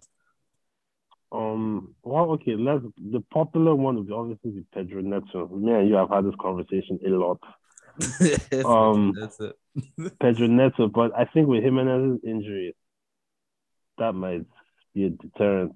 [1.33, 1.95] Um.
[2.03, 2.55] Well, okay.
[2.57, 2.85] Let's.
[2.99, 5.49] The popular one would obviously be Pedro Neto.
[5.49, 7.41] Me and you have had this conversation a lot.
[8.65, 9.55] Um, that's it.
[10.21, 12.75] Pedro Neto, but I think with Jimenez's injury,
[13.99, 14.47] that might
[14.95, 15.73] be a deterrent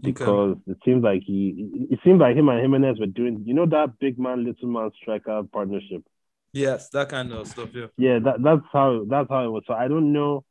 [0.00, 1.86] because it seems like he.
[1.90, 3.42] It seems like him and Jimenez were doing.
[3.46, 6.04] You know that big man, little man striker partnership.
[6.52, 7.70] Yes, that kind of stuff.
[7.74, 7.86] Yeah.
[7.96, 9.64] Yeah, that that's how that's how it was.
[9.66, 10.44] So I don't know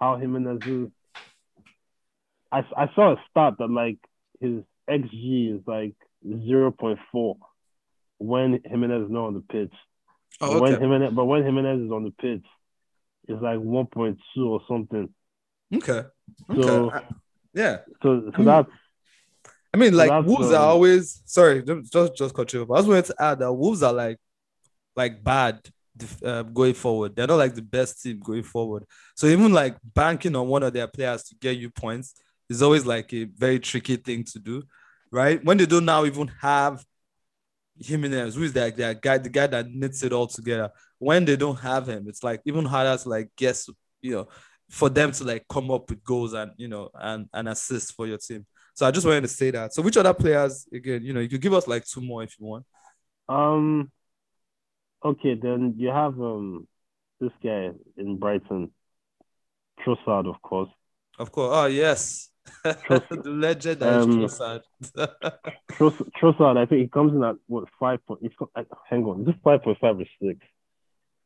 [0.00, 0.90] how Jimenez.
[2.50, 3.98] I I saw a stat that like
[4.40, 5.94] his xG is like
[6.46, 7.36] zero point four
[8.18, 9.72] when Jimenez is not on the pitch.
[10.40, 10.82] Oh, But when okay.
[10.82, 12.44] Jimenez, but when Jimenez is on the pitch,
[13.28, 15.08] it's like one point two or something.
[15.74, 16.02] Okay.
[16.50, 16.62] Okay.
[16.62, 17.04] So- I-
[17.54, 17.78] yeah.
[18.02, 18.44] So so Mm.
[18.44, 18.70] that's
[19.72, 22.70] I mean, like that's, Wolves are um, always sorry, just just, cut you off.
[22.70, 24.18] I was wanted to add that Wolves are like
[24.94, 25.60] like bad
[26.24, 27.14] uh, going forward.
[27.14, 28.84] They're not like the best team going forward.
[29.16, 32.14] So even like banking on one of their players to get you points
[32.48, 34.62] is always like a very tricky thing to do,
[35.10, 35.44] right?
[35.44, 36.84] When they don't now even have
[37.78, 40.70] Jimenez, who is that, that guy, the guy that knits it all together.
[40.98, 43.68] When they don't have him, it's like even harder to like guess,
[44.00, 44.28] you know,
[44.70, 48.06] for them to like come up with goals and you know and and assists for
[48.06, 48.46] your team.
[48.74, 49.72] So I just wanted to say that.
[49.72, 51.02] So which other players again?
[51.02, 52.64] You know, you could give us like two more if you want.
[53.28, 53.90] um
[55.04, 55.34] okay.
[55.34, 56.66] Then you have um
[57.20, 58.72] this guy in Brighton,
[59.80, 60.70] Trossard, of course.
[61.18, 61.50] Of course.
[61.54, 62.30] Oh yes,
[62.64, 64.62] the legend that is Um, Trossard.
[65.72, 68.20] Tross- Trossard, I think he comes in at what five point.
[68.22, 68.50] He's, co-
[68.90, 70.40] hang on, is it five point five or six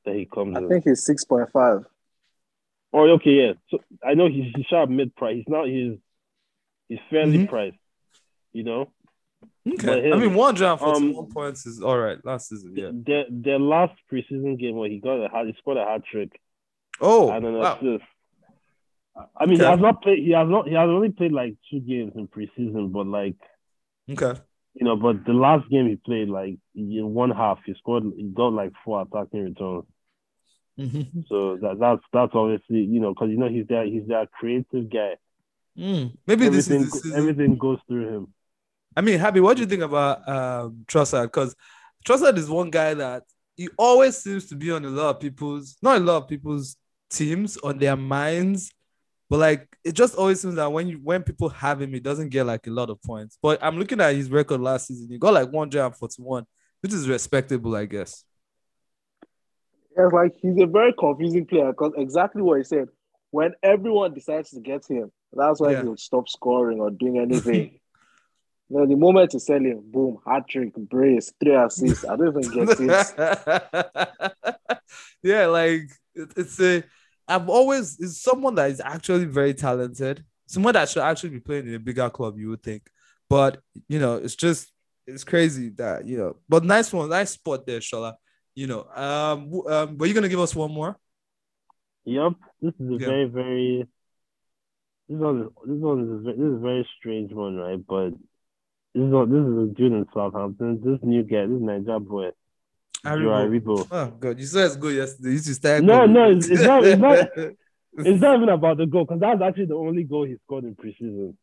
[0.05, 0.69] that he comes I in?
[0.69, 1.85] think he's 6.5.
[2.99, 3.53] Oh, okay, yeah.
[3.71, 5.37] So I know he's he's sharp mid price.
[5.37, 5.67] He's not.
[5.67, 5.99] He's
[6.89, 7.49] he's fairly Mhm.
[7.49, 7.77] priced.
[8.53, 8.89] You know,
[9.65, 10.11] But okay.
[10.11, 12.73] I him, mean, one hundred forty-one um, one points is all right last season.
[12.75, 12.91] Yeah.
[12.93, 16.41] their their last preseason game where he got a hat, he scored a hat trick
[17.01, 17.77] Oh, and an wow.
[17.81, 18.05] assist.
[19.37, 20.21] I mean, he has not played.
[20.21, 20.67] He has not.
[20.69, 23.37] He has only played like two games in preseason, but like
[24.11, 24.41] Okay.
[24.75, 28.05] you know, but the last game he played, like in one half, he scored.
[28.17, 29.85] He got like four attacking returns.
[30.79, 31.27] Mhm.
[31.29, 34.91] So that that's that's obviously you know because you know he's that he's that creative
[34.91, 35.17] guy.
[35.77, 36.17] Mm.
[36.27, 37.19] Maybe this everything is the season.
[37.19, 38.35] everything goes through him.
[38.97, 41.25] I mean, Happy, what do you think about um Trossard?
[41.25, 41.55] Because
[42.07, 43.25] Trossard is one guy that
[43.57, 46.77] he always seems to be on a lot of people's, not a lot of people's
[47.11, 48.71] teams, on their minds.
[49.29, 52.31] But like it just always seems that when you when people have him, he doesn't
[52.31, 53.37] get like a lot of points.
[53.43, 55.09] But I'm looking at his record last season.
[55.11, 56.47] He got like 141,
[56.81, 58.25] which is respectable, I guess.
[59.99, 62.89] It's like he's a very confusing player because exactly what he said.
[63.31, 65.83] When everyone decides to get him, that's why Yeah.
[65.83, 67.81] he'll stop scoring or doing anything.
[68.71, 72.05] No, the moment to sell him, boom, hat trick, brace, three assists.
[72.05, 73.15] I don't even get it.
[75.23, 76.85] yeah, like it's a.
[77.27, 80.23] I've always it's someone that is actually very talented.
[80.47, 82.91] Someone that should actually be playing in a bigger club, you would think.
[83.31, 84.71] But you know, it's just
[85.07, 86.37] it's crazy that you know.
[86.47, 88.17] But nice one, nice spot there, Shola.
[88.55, 90.99] You know, um, um, were you gonna give us one more?
[92.05, 93.07] Yup, this is a Yeah.
[93.07, 93.87] very, very.
[95.09, 97.81] This one, is, this one is a, this is a very strange one, right?
[97.87, 98.11] But
[98.95, 100.81] this is this is a dude in Southampton.
[100.85, 102.31] This new guy, this Niger boy,
[103.05, 103.87] Aribo.
[103.91, 105.31] Oh god, you said it's good yesterday.
[105.31, 105.83] You start.
[105.85, 106.13] No, going.
[106.13, 107.29] no, it's- it's not- it's not-
[108.01, 110.77] It's not even about the goal because that's actually the only goal he scored in
[110.77, 111.35] preseason.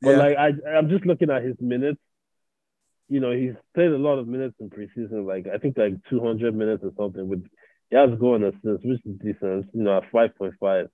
[0.00, 0.16] But yeah.
[0.18, 1.98] like, I, I'm just looking at his minutes.
[3.14, 5.24] You know, he's played a lot of minutes in preseason.
[5.24, 7.28] Like, I think like 200 minutes or something.
[7.28, 7.46] With
[7.88, 9.66] he has goal and assists, which is decent.
[9.72, 10.88] You know, at 5.5,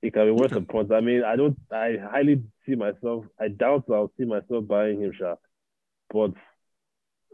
[0.00, 0.90] he can be worth a point.
[0.90, 1.58] I mean, I don't.
[1.70, 3.26] I highly see myself.
[3.38, 5.34] I doubt I'll see myself buying him, Sha.
[6.08, 6.30] But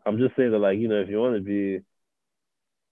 [0.04, 1.76] I'm just saying that, like, you know, if you want to be,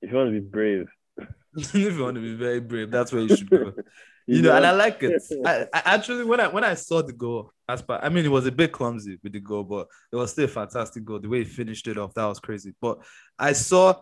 [0.03, 0.87] if you want to be brave,
[1.57, 3.73] if you want to be very brave, that's where you should go.
[4.27, 5.23] you know, and I like it.
[5.45, 8.31] I, I actually when I when I saw the goal, as per, I mean, it
[8.31, 11.19] was a bit clumsy with the goal, but it was still a fantastic goal.
[11.19, 12.75] The way he finished it off, that was crazy.
[12.81, 13.03] But
[13.39, 13.95] I saw,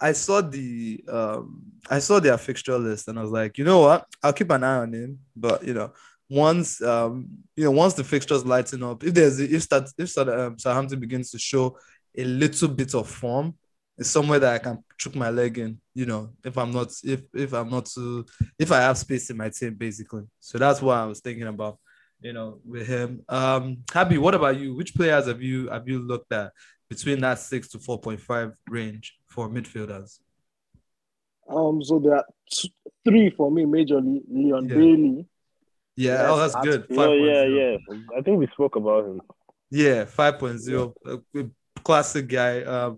[0.00, 3.80] I saw the um, I saw their fixture list, and I was like, you know
[3.80, 5.20] what, I'll keep an eye on him.
[5.36, 5.92] But you know,
[6.28, 10.58] once um, you know, once the fixtures lighten up, if there's if that if um,
[10.58, 11.78] Southampton begins to show
[12.16, 13.54] a little bit of form,
[13.98, 15.80] it's somewhere that I can chuck my leg in.
[15.94, 18.24] You know, if I'm not if if I'm not too
[18.58, 20.24] if I have space in my team, basically.
[20.40, 21.78] So that's what I was thinking about,
[22.20, 23.22] you know, with him.
[23.28, 24.74] Um, Happy, what about you?
[24.74, 26.52] Which players have you have you looked at
[26.88, 30.18] between that six to four point five range for midfielders?
[31.48, 32.72] Um, so there are t-
[33.04, 34.22] three for me majorly.
[34.30, 34.74] Leon Yeah.
[34.74, 35.26] Bailey.
[35.94, 36.86] Yeah, oh, that's Yes, good.
[36.98, 37.78] Oh yeah, 5.0.
[37.90, 38.18] yeah.
[38.18, 39.20] I think we spoke about him.
[39.70, 40.94] Yeah, 5.0.
[41.04, 41.50] A- a
[41.82, 42.62] classic guy.
[42.62, 42.96] Um,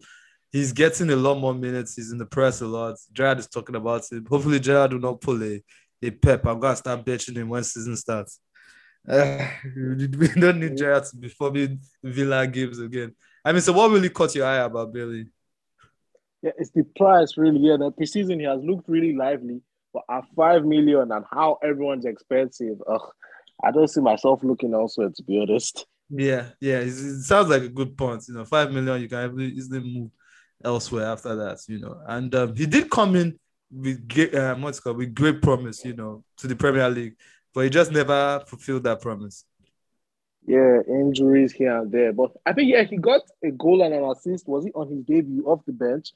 [0.55, 1.97] he's getting a lot more minutes.
[1.97, 2.97] He's in the press a lot.
[3.13, 4.23] Gerrard is talking about it.
[4.29, 5.61] Hopefully, Gerrard will not pull a,
[6.01, 6.47] a pep.
[6.47, 8.39] I'm gonna start benching him when season starts.
[9.07, 13.15] Uh, we don't need Gerrard to be forming Villa games again.
[13.45, 15.27] I mean, so what really caught your eye about Bailey?
[16.41, 17.59] Yeah, it's the price really.
[17.59, 19.61] Yeah, the preseason he has looked really lively,
[19.93, 23.13] but at five million and how everyone's expensive, ugh,
[23.63, 25.85] I don't see myself looking elsewhere to be honest.
[26.11, 28.25] Yeah, yeah, it sounds like a good point.
[28.29, 30.11] You know, five million, you can easily move
[30.65, 31.59] elsewhere after that.
[31.69, 33.39] You know, and um, he did come in
[33.71, 35.85] with great, um, what's called with great promise.
[35.85, 37.15] You know, to the Premier League,
[37.53, 39.45] but he just never fulfilled that promise.
[40.47, 44.05] Yeah, injuries here and there, but I think yeah, he got a goal and an
[44.05, 44.47] assist.
[44.47, 46.13] Was he on his debut off the bench?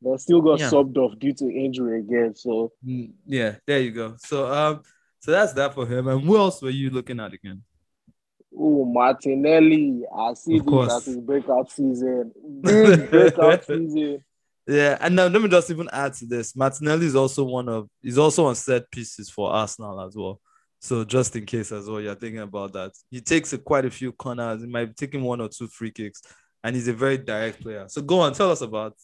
[0.00, 0.70] But still got Yeah.
[0.70, 2.34] subbed off due to injury again.
[2.34, 4.14] So Mm, Yeah, there you go.
[4.18, 4.82] So um,
[5.20, 6.08] so that's that for him.
[6.08, 7.62] And who else were you looking at again?
[8.58, 10.02] Oh, Martinelli.
[10.16, 10.92] I see Of this course.
[10.92, 12.32] as his breakout season.
[12.62, 14.24] Big breakout season.
[14.66, 16.56] Yeah, and now let me just even add to this.
[16.56, 20.40] Martinelli is also one of he's also on set pieces for Arsenal as well.
[20.80, 22.92] So just in case as well, you're thinking about that.
[23.10, 24.62] He takes a, quite a few corners.
[24.62, 26.22] He might be taking one or two free kicks,
[26.64, 27.86] and he's a very direct player.
[27.88, 28.94] So go on, tell us about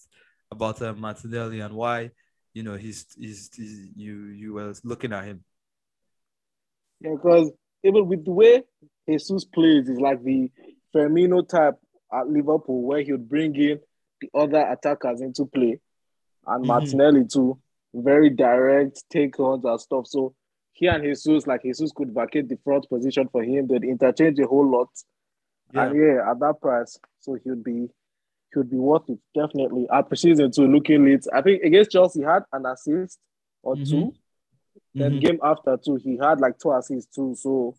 [0.50, 2.10] about uh, Martinelli and why
[2.54, 5.44] you know he's, he's he's you you were looking at him.
[7.00, 7.52] Yeah, because
[7.84, 8.62] even with the way
[9.08, 10.50] Jesus plays, is like the
[10.94, 11.74] Firmino type
[12.12, 13.80] at Liverpool, where he would bring in
[14.20, 15.80] the other attackers into play,
[16.46, 16.66] and Mhm.
[16.66, 17.58] Martinelli too,
[17.94, 20.06] very direct take ons and stuff.
[20.06, 20.34] So
[20.72, 23.66] he and Jesus, like Jesus, could vacate the front position for him.
[23.66, 24.88] They'd interchange a whole lot,
[25.72, 27.88] Yeah, and yeah, at that price, so he would be.
[28.52, 29.88] He would be worth it, definitely.
[29.90, 31.26] At preseason too, looking lit.
[31.32, 33.18] I think against Chelsea he had an assist
[33.62, 33.88] or Mhm.
[33.88, 34.14] two.
[34.94, 35.20] Then Mhm.
[35.20, 37.34] game after too, he had like two assists too.
[37.34, 37.74] So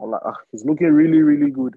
[0.00, 1.74] I'm like, ah, he's looking really, really good.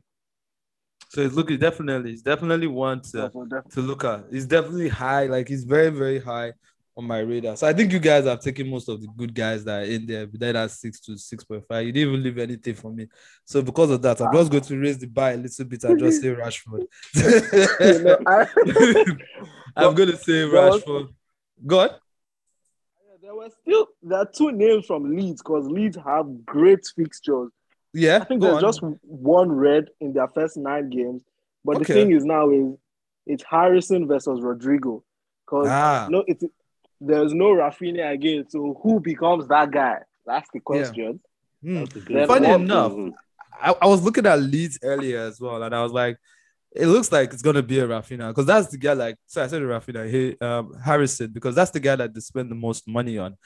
[1.10, 4.26] So he's looking definitely, he's definitely one to, So def- to look at.
[4.32, 6.54] He's definitely high, like he's very, very high
[6.98, 7.56] on my radar.
[7.56, 10.06] So I think you guys have taken most of the good guys that are in
[10.06, 11.86] there, but that six to six point five.
[11.86, 13.08] You didn't even leave anything for me.
[13.46, 16.00] So because of that, I'm just going to raise the bar a little bit and
[16.00, 16.86] just say Rashford.
[17.14, 19.16] You I-
[19.78, 21.10] I'm gonna say There was- Rashford.
[21.66, 21.96] God.
[23.22, 27.52] there were still there are two names from Leeds because Leeds have great fixtures.
[27.96, 28.62] Yeah, I think there's on.
[28.62, 31.24] just one red in their first nine games.
[31.64, 31.86] But Okay.
[31.86, 32.76] the thing is now is
[33.26, 35.04] it's Harrison versus Rodrigo.
[35.46, 36.44] Because ah, no, it's
[37.00, 38.46] there's no Raphinha again.
[38.50, 40.00] So who becomes that guy?
[40.26, 41.22] That's the question.
[41.64, 41.84] hmm.
[41.86, 43.14] That's a Funny enough, Mhm.
[43.62, 46.18] I, I was looking at Leeds earlier as well, and I was like,
[46.76, 48.94] it looks like it's gonna be a Raphinha because that's the guy.
[48.94, 52.52] Like, so I said Raphinha, he um Harrison, because that's the guy that they spend
[52.52, 53.38] the most money on,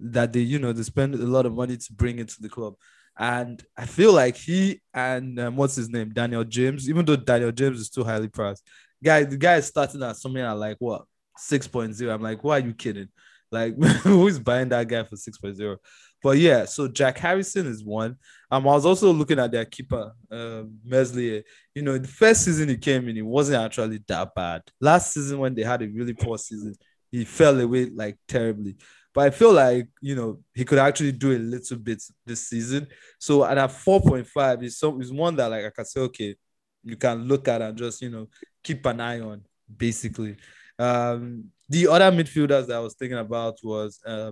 [0.00, 2.74] that they you know they spend a lot of money to bring into the club,
[3.18, 7.50] And I feel like he and um, what's his name, Daniel James, even though Daniel
[7.50, 8.64] James is too highly priced,
[9.02, 11.02] guy, the guy is starting at something at like what
[11.38, 12.12] 6.0.
[12.12, 13.08] I'm like, why are you kidding?
[13.50, 15.76] Like, who's buying that guy for 6.0?
[16.22, 18.16] But yeah, so Jack Harrison is one.
[18.50, 21.42] Um, I was also looking at their keeper, um, Meslier.
[21.74, 24.62] You know, the first season he came in, he wasn't actually that bad.
[24.80, 26.74] Last season, when they had a really poor season,
[27.12, 28.76] he fell away like terribly.
[29.18, 32.86] But I feel like you know he could actually do a little bit this season.
[33.18, 36.36] So and at 4.5 is some is one that like I can say, okay,
[36.84, 38.28] you can look at and just you know
[38.62, 39.42] keep an eye on,
[39.76, 40.36] basically.
[40.78, 44.30] Um, the other midfielders that I was thinking about was uh,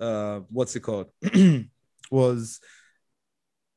[0.00, 1.10] uh, what's it called?
[2.12, 2.60] was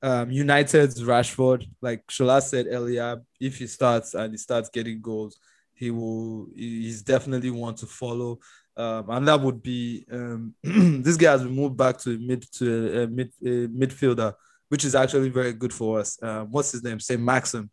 [0.04, 1.66] um, United's Rashford.
[1.82, 5.40] Like Shola said earlier, if he starts and he starts getting goals,
[5.74, 6.50] he will.
[6.56, 8.38] He's definitely one to follow.
[8.78, 13.08] Um, and that would be um, this guy has moved back to mid to a
[13.08, 14.34] mid a midfielder,
[14.70, 16.22] which is actually very good for us.
[16.24, 17.00] Um, what's his name?
[17.00, 17.70] Saint Maxim.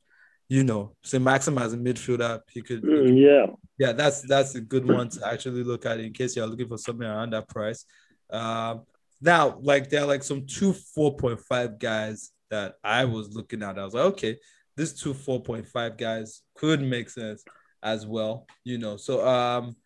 [0.48, 2.82] You know, Saint Maxim as a midfielder, he could.
[2.82, 3.54] Mm, yeah.
[3.78, 6.78] Yeah, that's that's a good one to actually look at in case you're looking for
[6.78, 7.84] something around that price.
[8.30, 8.82] Um,
[9.20, 13.78] now, like there are like some two 4.5 guys that I was looking at.
[13.78, 14.38] I was like, okay,
[14.76, 17.44] this two 4.5 guys could make sense
[17.82, 18.96] as well, you know.
[18.96, 19.76] So um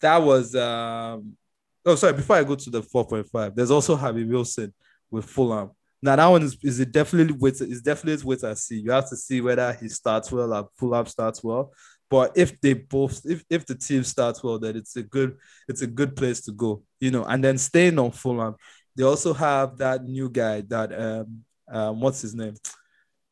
[0.00, 1.36] that was um
[1.84, 4.74] oh sorry, before I go to the 4.5, there's also Harry Wilson
[5.10, 5.70] with Fulham.
[6.02, 8.80] Now that one is, is it definitely wait is definitely wait and see.
[8.80, 11.72] You have to see whether he starts well or Fulham starts well.
[12.08, 15.36] But if they both, if if the team starts well, then it's a good
[15.68, 17.24] it's a good place to go, you know.
[17.24, 18.56] And then staying on Fulham,
[18.94, 22.54] they also have that new guy that um um what's his name?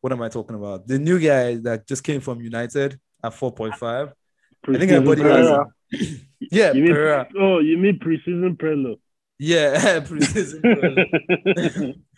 [0.01, 0.89] What am I talking about?
[0.89, 4.13] The new guy that just came from United at four point five.
[4.69, 6.17] I think everybody has.
[6.41, 7.29] yeah, You mean, Pereira.
[7.39, 8.97] oh, you mean preseason Prelo?
[9.39, 10.63] Yeah, preseason.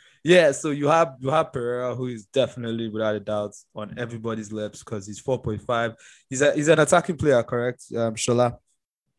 [0.25, 4.53] yeah, so you have you have Pereira, who is definitely without a doubt on everybody's
[4.53, 5.95] lips because he's 4.5.
[6.29, 7.85] He's a he's an attacking player, correct?
[7.97, 8.59] Um Shola.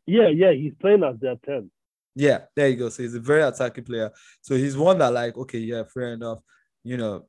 [0.06, 1.70] Yeah, yeah, he's playing as their 10.
[2.16, 2.90] Yeah, there you go.
[2.90, 4.10] So he's a very attacking player.
[4.42, 6.40] So he's one that, like, okay, yeah, fair enough.
[6.84, 7.26] You know,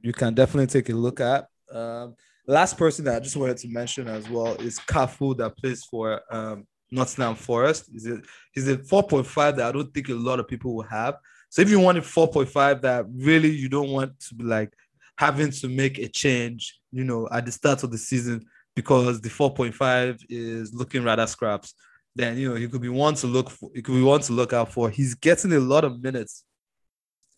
[0.00, 1.48] you can definitely take a look at.
[1.72, 2.14] Um,
[2.46, 6.20] last person that I just wanted to mention as well is Cafu that plays for
[6.30, 7.88] um Nottingham Forest.
[7.92, 8.20] He's a
[8.52, 11.16] he's a 4.5 that I don't think a lot of people will have.
[11.48, 14.72] So if you wanted 4.5 that really you don't want to be like
[15.18, 19.28] having to make a change, you know, at the start of the season because the
[19.28, 21.74] 4.5 is looking rather scraps,
[22.14, 23.70] then you know he could be one to look for.
[23.74, 24.90] He could be one to look out for.
[24.90, 26.44] He's getting a lot of minutes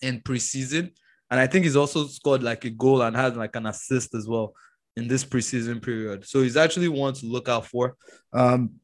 [0.02, 0.90] in preseason,
[1.30, 4.26] and I think he's also scored like a goal and has like an assist as
[4.26, 4.52] well
[4.96, 6.26] in this preseason period.
[6.26, 7.96] So he's actually one to look out for.
[8.32, 8.74] Um,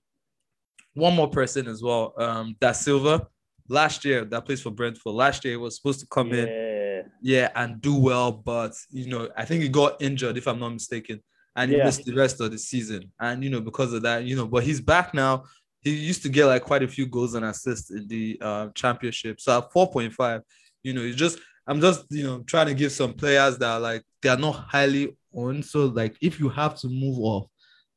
[0.94, 3.26] one more person as well, um, Dasilva.
[3.68, 5.12] Last year, that plays for Brentford.
[5.12, 7.02] Last year, he was supposed to come in Yeah.
[7.22, 10.70] yeah, and do well, but you know, I think he got injured, if I'm not
[10.70, 11.22] mistaken,
[11.54, 11.84] and he Yeah.
[11.84, 13.12] missed the rest of the season.
[13.20, 15.44] And you know, because of that, you know, but he's back now.
[15.82, 19.40] He used to get like quite a few goals and assists in the uh, championship.
[19.40, 20.42] So at 4.5,
[20.82, 23.80] you know, it's just I'm just you know trying to give some players that are
[23.80, 25.64] like they are not highly owned.
[25.64, 27.46] So like if you have to move off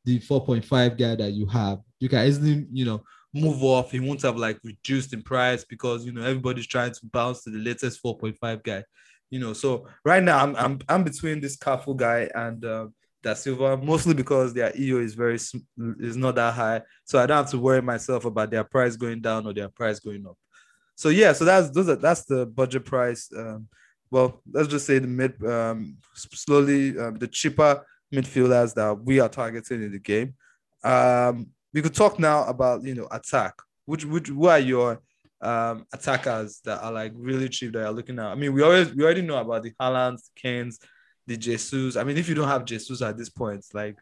[0.06, 3.92] the 4.5 guy that you have, you can easily, you know, move off.
[3.92, 7.50] He won't have like reduced in price because you know everybody's trying to bounce to
[7.50, 8.84] the latest 4.5 guy.
[9.30, 12.88] You know, so right now I'm I'm, I'm between this Carrefour guy and uh,
[13.24, 17.52] Dasilva, mostly because their EO is very is not that high, so I don't have
[17.52, 20.38] to worry myself about their price going down or their price going up.
[20.96, 23.30] So yeah, so that's those are that's the budget price.
[23.36, 23.68] Um,
[24.14, 29.28] well, let's just say the mid um, slowly um, the cheaper midfielders that we are
[29.28, 30.36] targeting in the game.
[30.84, 33.56] Um, we could talk now about you know attack.
[33.86, 35.02] Which which who are your
[35.42, 38.28] um attackers that are like really cheap that you're looking at?
[38.28, 40.78] I mean, we always we already know about the Haalands, Kanes,
[41.26, 41.96] the Jesus.
[41.96, 43.98] I mean, if you don't have Jesus at this point, like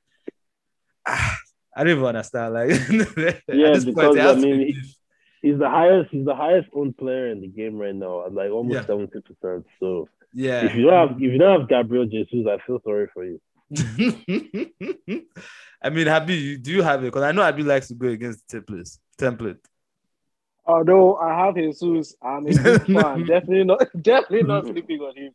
[1.08, 1.38] ah,
[1.78, 2.54] I don't even understand.
[2.54, 4.76] Like Yeah, at this because, I mean,
[5.42, 6.12] He's the highest.
[6.12, 8.86] He's the highest owned player in the game right now, at like almost Yeah.
[8.86, 9.66] seventy percent.
[9.80, 10.66] So yeah.
[10.66, 13.40] if you don't have, if you don't have Gabriel Jesus, I feel sorry for you.
[15.84, 17.08] I mean, Habi, you do you have it?
[17.08, 19.00] Because I know Habi likes to go against the templates.
[19.18, 19.58] Template.
[20.66, 23.26] Although I have Jesus, I'm a big fan.
[23.26, 25.32] definitely not, definitely not sleeping on him.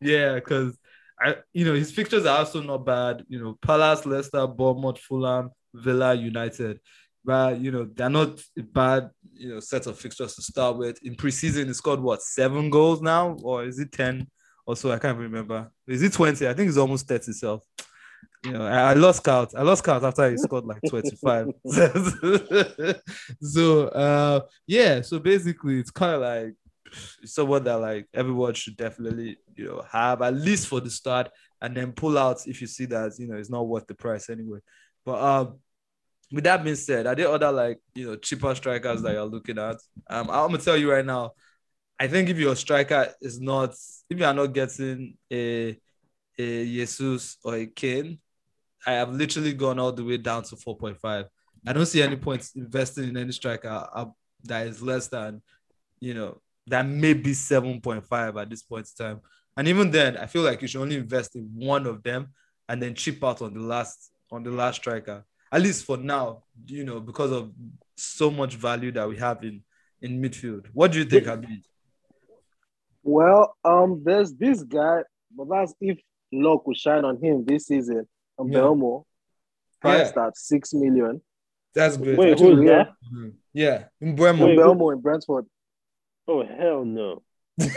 [0.00, 0.76] Yeah, because
[1.18, 3.24] I, you know, his fixtures are also not bad.
[3.28, 6.80] You know, Palace, Leicester, Bournemouth, Fulham, Villa, United.
[7.24, 10.98] But you know, they're not bad, you know, set of fixtures to start with.
[11.02, 14.26] In preseason, he scored what seven goals now, or is it ten?
[14.68, 14.92] or so?
[14.92, 15.72] I can't remember.
[15.86, 16.46] Is it twenty?
[16.46, 17.32] I think it's almost thirty.
[17.32, 17.64] Self.
[18.44, 19.50] You know, I, I lost count.
[19.56, 21.48] I lost count after he scored like 25.
[23.42, 26.54] so uh yeah, so basically it's kind of like
[27.22, 31.30] it's someone that like everyone should definitely you know have at least for the start,
[31.60, 34.30] and then pull out if you see that you know it's not worth the price
[34.30, 34.58] anyway.
[35.04, 35.58] But um,
[36.30, 39.58] with that being said, are there other like you know cheaper strikers that you're looking
[39.58, 39.76] at?
[40.08, 41.32] Um, I'm gonna tell you right now.
[42.00, 43.74] I think if your striker is not,
[44.08, 45.78] if you are not getting a
[46.38, 48.18] a Jesus or a Kane,
[48.86, 51.24] I have literally gone all the way down to 4.5.
[51.66, 54.06] I don't see any points investing in any striker uh,
[54.44, 55.42] that is less than,
[55.98, 59.20] you know, that may be 7.5 at this point in time.
[59.56, 62.28] And even then, I feel like you should only invest in one of them
[62.68, 65.24] and then chip out on the last on the last striker.
[65.50, 67.52] At least for now, you know, because of
[67.96, 69.62] so much value that we have in
[70.00, 70.66] in midfield.
[70.72, 71.48] What do you think, Habib?
[73.02, 75.00] Well, um, there's this guy,
[75.34, 75.98] but that's if
[76.32, 78.06] luck will shine on him this season.
[78.38, 78.58] Um, Yeah.
[78.60, 79.04] Belmo,
[79.80, 81.20] priced at six million.
[81.74, 82.18] That's good.
[82.18, 82.88] Wait, Actually, who's that?
[83.12, 83.32] mhm.
[83.52, 84.44] Yeah, Mbeumo.
[84.44, 85.46] Wait, Belmo in Brentford.
[86.26, 87.22] Oh hell no.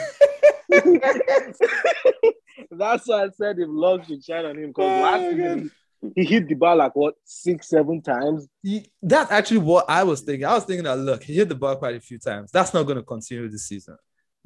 [2.72, 5.30] That's why I said if luck should shine on him because Oh, last God.
[5.32, 5.72] season
[6.16, 8.47] he hit the ball like what six, seven times.
[8.64, 10.45] He- that's actually what I was thinking.
[10.45, 12.52] I was thinking that look, he hit the ball quite a few times.
[12.52, 13.97] That's not going to continue this season.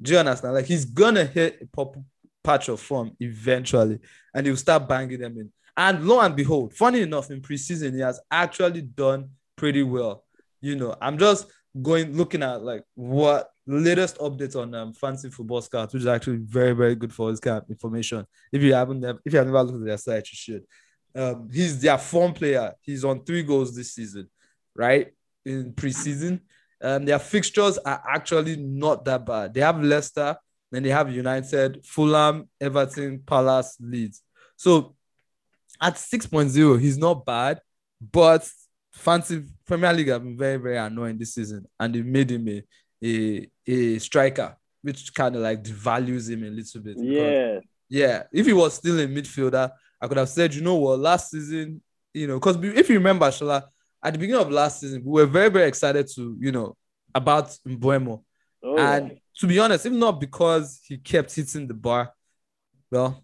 [0.01, 0.53] Do you understand?
[0.53, 1.95] Like he's gonna hit a pop
[2.43, 3.99] patch of form eventually,
[4.33, 5.51] and he'll start banging them in.
[5.77, 10.25] And lo and behold, funny enough, in preseason he has actually done pretty well.
[10.61, 11.47] You know, I'm just
[11.81, 16.37] going looking at like what latest updates on um, Fantasy Football Scouts, which is actually
[16.37, 18.25] very very good for this kind of information.
[18.51, 20.65] If you haven't, if you have never looked at their site, you should.
[21.15, 22.73] Um, he's their form player.
[22.81, 24.29] He's on three goals this season,
[24.75, 25.13] right?
[25.45, 26.41] In preseason.
[26.81, 29.53] Um, their fixtures are actually not that bad.
[29.53, 30.35] They have Leicester,
[30.71, 34.21] then they have United, Fulham, Everton, Palace, Leeds.
[34.57, 34.95] So
[35.81, 37.61] at 6.0, he's not bad,
[38.11, 38.47] but
[38.91, 42.63] Fantasy Premier League have been very, very annoying this season, and they made him a,
[43.03, 46.97] a, a striker, which kind of like devalues him a little bit.
[46.99, 47.59] Yeah.
[47.89, 51.31] yeah, if he was still a midfielder, I could have said, you know what, last
[51.31, 51.81] season,
[52.13, 53.63] you know, because if you remember, Shola,
[54.03, 56.75] at the beginning of last season, we were very, very excited to, you know,
[57.13, 58.23] about Mbeumo.
[58.63, 62.11] Oh, And to be honest, if not because he kept hitting the bar,
[62.91, 63.23] well,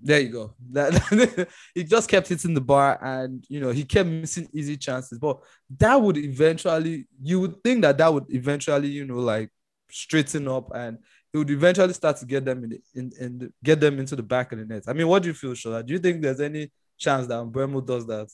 [0.00, 0.54] there you go.
[0.72, 5.18] That he just kept hitting the bar, and you know he kept missing easy chances.
[5.18, 5.38] But
[5.78, 9.50] that would eventually, you would think that that would eventually, you know, like
[9.90, 10.98] straighten up, and
[11.32, 14.16] he would eventually start to get them in, the, in, in the, get them into
[14.16, 14.84] the back of the net.
[14.86, 15.84] I mean, what do you feel, Shola?
[15.84, 18.28] Do you think there's any chance that Bremo does that?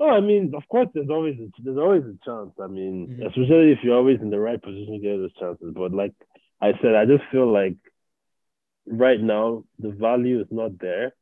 [0.00, 2.50] Oh, I mean, of course, there's always a, there's always a chance.
[2.60, 3.26] I mean, Mhm.
[3.26, 5.72] especially if you're always in the right position, you get those chances.
[5.74, 6.12] But like
[6.60, 7.76] I said, I just feel like
[8.86, 11.14] right now the value is not there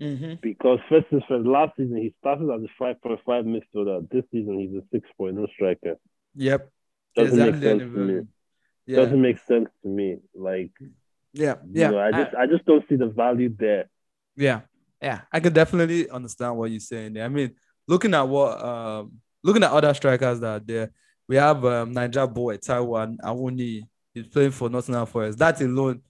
[0.00, 0.34] Mm-hmm.
[0.42, 4.06] because first and first, last season he started as a 5.5 midfielder.
[4.10, 5.96] This season he's a 6.0 striker.
[6.34, 6.70] Yep.
[7.14, 8.20] Doesn't make sense to me.
[8.86, 8.96] Yeah.
[8.96, 10.18] Doesn't make sense to me.
[10.34, 10.70] Like,
[11.32, 11.56] yeah.
[11.64, 11.90] you Yeah.
[11.90, 13.90] know, I just I just don't see the value there.
[14.36, 14.60] Yeah,
[15.02, 17.24] yeah, I can definitely understand what you're saying there.
[17.24, 17.54] I mean,
[17.88, 19.12] looking at what um
[19.42, 20.90] looking at other strikers that are there,
[21.28, 23.82] we have um Niger boy Taiwo Awoniyi.
[24.14, 25.38] He's playing for Nottingham Forest.
[25.38, 26.00] That alone,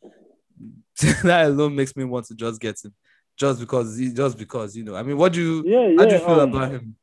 [1.24, 2.94] that alone makes me want to just get him,
[3.36, 4.94] just because he just because you know.
[4.96, 5.96] I mean, what do you Yeah, yeah.
[5.98, 6.96] how do you feel um, about him?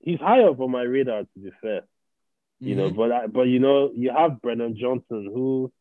[0.00, 1.82] He's high up on my radar, to be fair.
[2.60, 2.90] You know.
[2.90, 2.96] Mhm.
[2.96, 5.72] But I, but you know, you have Brennan Johnson, who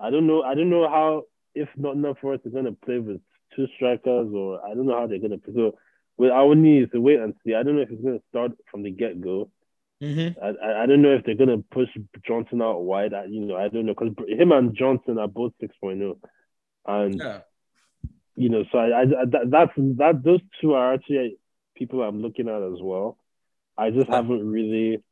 [0.00, 0.42] I don't know.
[0.42, 1.22] I don't know how
[1.54, 3.20] if Nottingham Forest is going to play with
[3.54, 5.54] two strikers, or I don't know how they're going to play.
[5.54, 5.78] So
[6.16, 7.54] with our needs, to wait and see.
[7.54, 9.50] I don't know if it's going to start from the get go.
[10.02, 10.36] Mhm.
[10.42, 11.88] I, I don't know if they're going to push
[12.26, 13.14] Johnson out wide.
[13.14, 16.18] I, you know, I don't know because him and Johnson are both 6.0,
[16.86, 17.40] and yeah,
[18.36, 21.38] you know, so I, I that, that's that those two are actually
[21.76, 23.16] people I'm looking at as well.
[23.78, 25.02] I just haven't really.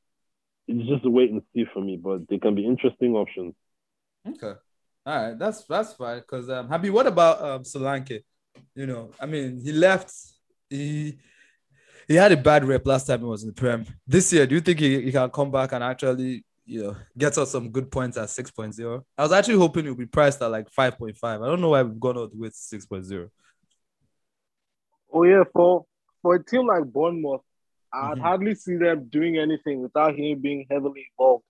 [0.78, 3.54] It's just a wait and see for me, but they can be interesting options.
[4.26, 4.54] okay,
[5.04, 6.20] all right, that's that's fine.
[6.20, 8.20] Because um, Habi, what about um Solanke?
[8.74, 10.12] You know, I mean, he left.
[10.70, 11.18] He
[12.08, 13.86] he had a bad rep last time he was in the Prem.
[14.06, 17.36] This year, do you think he, he can come back and actually, you know, get
[17.38, 19.02] us some good points at 6.0?
[19.16, 21.16] I was actually hoping it would be priced at like 5.5.
[21.22, 23.28] I don't know why we've gone all the way to 6.0.
[25.12, 25.84] Oh yeah, for
[26.22, 27.42] for a team like Bournemouth,
[27.92, 28.20] I'd Mhm.
[28.20, 31.44] hardly see them doing anything without him being heavily involved.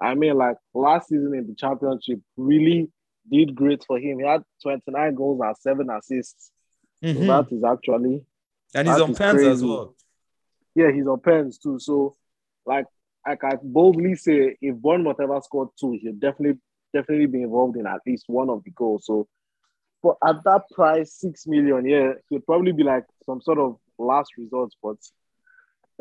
[0.00, 2.90] I mean, like last season in the championship, really
[3.30, 4.18] did great for him.
[4.20, 6.50] He had 29 goals and seven assists.
[7.02, 7.26] So Mhm.
[7.26, 8.24] that is actually
[8.74, 9.94] And he's on pens as well.
[10.74, 11.78] yeah, he's on pens too.
[11.78, 12.16] So
[12.66, 12.86] like
[13.24, 16.60] I can boldly say if Bournemouth ever scored two, he'll definitely
[16.92, 19.06] definitely be involved in at least one of the goals.
[19.06, 19.26] So
[20.02, 24.32] for at that price, six million, yeah, he'll probably be like some sort of last
[24.38, 24.72] resort.
[24.82, 24.98] But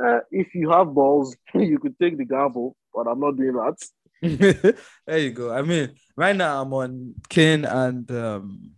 [0.04, 4.76] uh, if you have balls, you could take the gamble, but I'm not doing that.
[5.08, 5.54] there you go.
[5.54, 8.72] I mean, right now I'm on Kane and um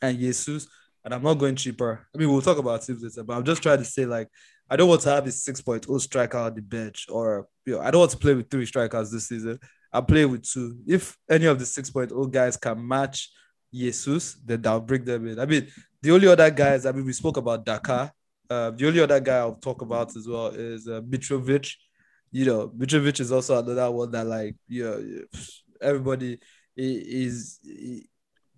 [0.00, 0.66] and Jesus,
[1.04, 2.06] and I'm not going cheaper.
[2.14, 4.28] I mean, we'll talk about teams later, but I'm just trying to say like
[4.70, 7.90] I don't want to have a 6.0 striker on the bench, or you know, I
[7.90, 9.58] don't want to play with three strikers this season.
[9.92, 10.76] I play with two.
[10.86, 13.30] If any of the 6.0 guys can match
[13.72, 15.38] Jesus, then I'll bring them in.
[15.38, 15.68] I mean,
[16.02, 18.12] the only other guys, I mean, we spoke about Dakar.
[18.50, 21.74] Uh, the only other guy I'll talk about as well is uh, Mitrovic.
[22.30, 25.40] You know, Mitrovic is also another one that, like, you know,
[25.80, 26.38] everybody
[26.76, 27.58] is.
[27.62, 28.08] He,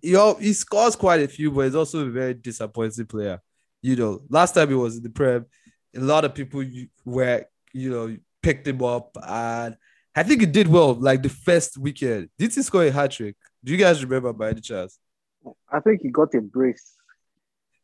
[0.01, 3.41] he, he scores quite a few, but he's also a very disappointing player.
[3.81, 5.45] You know, last time he was in the Prem,
[5.95, 6.63] a lot of people
[7.05, 9.75] were, you know, picked him up, and
[10.15, 10.93] I think he did well.
[10.93, 13.35] Like the first weekend, did he score a hat trick?
[13.63, 14.99] Do you guys remember by any chance?
[15.71, 16.95] I think he got a brace.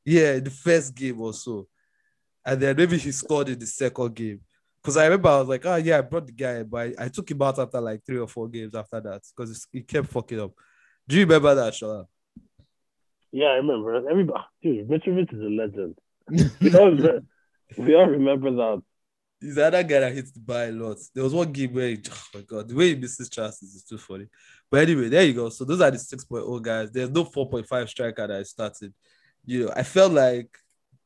[0.06, 1.68] Yeah, the first game or so.
[2.48, 4.40] And then maybe he scored in the second game.
[4.82, 7.08] Because I remember I was like, oh, yeah, I brought the guy, but I, I
[7.10, 10.40] took him out after like three or four games after that because he kept fucking
[10.40, 10.54] up.
[11.06, 12.06] Do you remember that, Shola?
[13.34, 14.10] Yeah, I remember.
[14.10, 15.98] Everybody, dude, Mitrovic is a legend.
[16.62, 17.22] we, all,
[17.78, 18.82] we all remember that.
[19.42, 20.98] He's the other guy that hits the bar a lot.
[21.14, 23.84] There was one game where, he, oh my god, the way he misses chances is
[23.84, 24.28] too funny.
[24.72, 25.50] But anyway, there you go.
[25.50, 26.92] So those are the 6.0 guys.
[26.92, 28.94] There's no 4.5 striker that I started.
[29.46, 30.58] You know, I felt like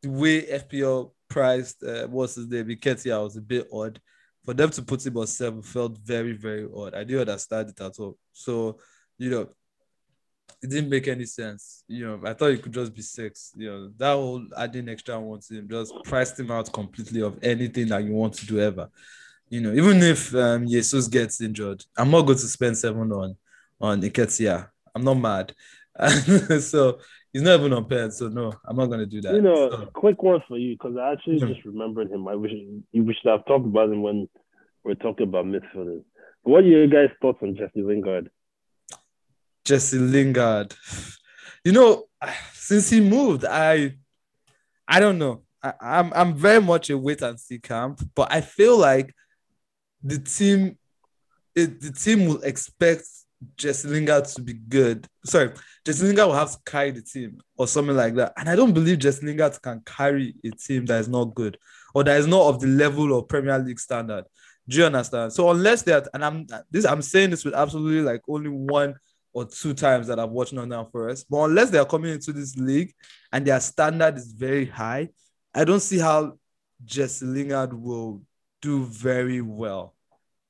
[0.04, 4.00] the way FPL priced uh, what's his name, Nketiah was a bit odd.
[4.44, 6.94] For them to put him on seven felt very, very odd.
[6.94, 8.18] I didn't understand it at all.
[8.34, 8.80] So,
[9.18, 9.50] you know,
[10.62, 11.84] it didn't make any sense.
[11.88, 13.54] You know, I thought it could just be six.
[13.56, 17.38] You know, that whole adding extra one to him just priced him out completely of
[17.42, 18.90] anything that you want to do ever.
[19.50, 23.36] You know, even if um Jesus gets injured, I'm not going to spend seven on
[23.80, 24.68] on Nketiah.
[24.94, 25.54] I'm not mad.
[26.62, 27.00] so
[27.34, 28.12] he's not even on pen.
[28.12, 29.34] So no, I'm not gonna do that.
[29.34, 32.28] You know, so, quick one for you because I actually just remembered him.
[32.28, 34.28] I wish you should have talked about him when
[34.84, 36.04] we're talking about midfielders.
[36.44, 38.30] What are your guys' thoughts on Jesse Lingard?
[39.64, 40.76] Jesse Lingard.
[41.64, 42.06] You know,
[42.54, 43.96] since he moved, I
[44.88, 45.44] I don't know.
[45.62, 49.14] I, I'm I'm very much a wait and see camp, but I feel like
[50.04, 50.78] the team
[51.56, 53.04] it, the team will expect
[53.58, 55.08] Jesse Lingard to be good.
[55.26, 55.52] Sorry,
[55.86, 58.34] Jesse Lingard will have to carry the team or something like that.
[58.38, 61.58] And I don't believe Jesse Lingard can carry a team that is not good
[61.94, 64.26] or that is not of the level of Premier League standard.
[64.68, 65.34] Do you understand?
[65.34, 68.96] So unless that, and I'm this, I'm saying this with absolutely like only one
[69.34, 72.56] or two times that I've watched Nottingham Forest, but unless they are coming into this
[72.58, 72.94] league
[73.32, 75.10] and their standard is very high,
[75.54, 76.38] I don't see how
[76.84, 78.22] Jesse Lingard will
[78.62, 79.96] do very well.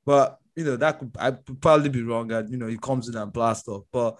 [0.04, 3.08] But you know, that could I could probably be wrong, and you know, he comes
[3.08, 3.84] in and blast off.
[3.92, 4.18] But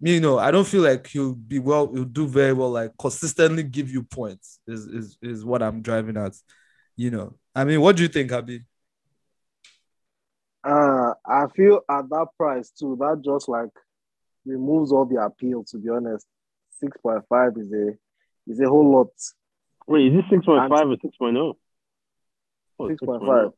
[0.00, 3.62] you know, I don't feel like he'll be well, he'll do very well, like consistently
[3.62, 6.34] give you points is is, is what I'm driving at.
[6.96, 8.64] You know, I mean, what do you think, Habi?
[10.64, 13.70] Uh, I feel at that price too, that just like
[14.44, 16.26] removes all the appeal, to be honest.
[16.82, 19.08] 6.5 is a is a whole lot.
[19.86, 21.54] Wait, is this 6.5 or 6.0?
[22.78, 23.52] Oh, 6.5.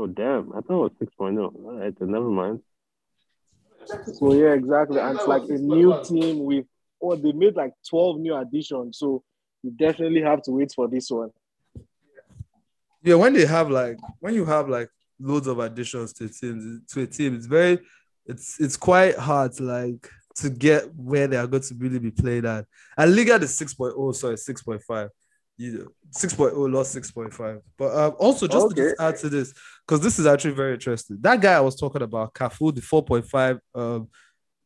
[0.00, 0.52] Oh damn!
[0.52, 1.42] I thought it was 6.0.
[1.42, 2.60] All right, then never mind.
[4.14, 5.00] So yeah, exactly.
[5.00, 6.66] And it's like a new team with
[7.02, 8.98] oh they made like 12 new additions.
[8.98, 9.24] So
[9.60, 11.30] you definitely have to wait for this one.
[13.02, 14.88] Yeah, when they have like when you have like
[15.18, 17.80] loads of additions to a team to a team, it's very
[18.24, 22.12] it's it's quite hard to like to get where they are going to really be
[22.12, 22.66] played at.
[22.96, 25.08] And Liga is 6.0, sorry, 6.5
[25.58, 27.60] you know, 6.0 lost 6.5.
[27.76, 28.74] But um, also just okay.
[28.74, 29.52] to just add to this,
[29.86, 31.18] because this is actually very interesting.
[31.20, 34.08] That guy I was talking about, Cafu, the 4.5 um,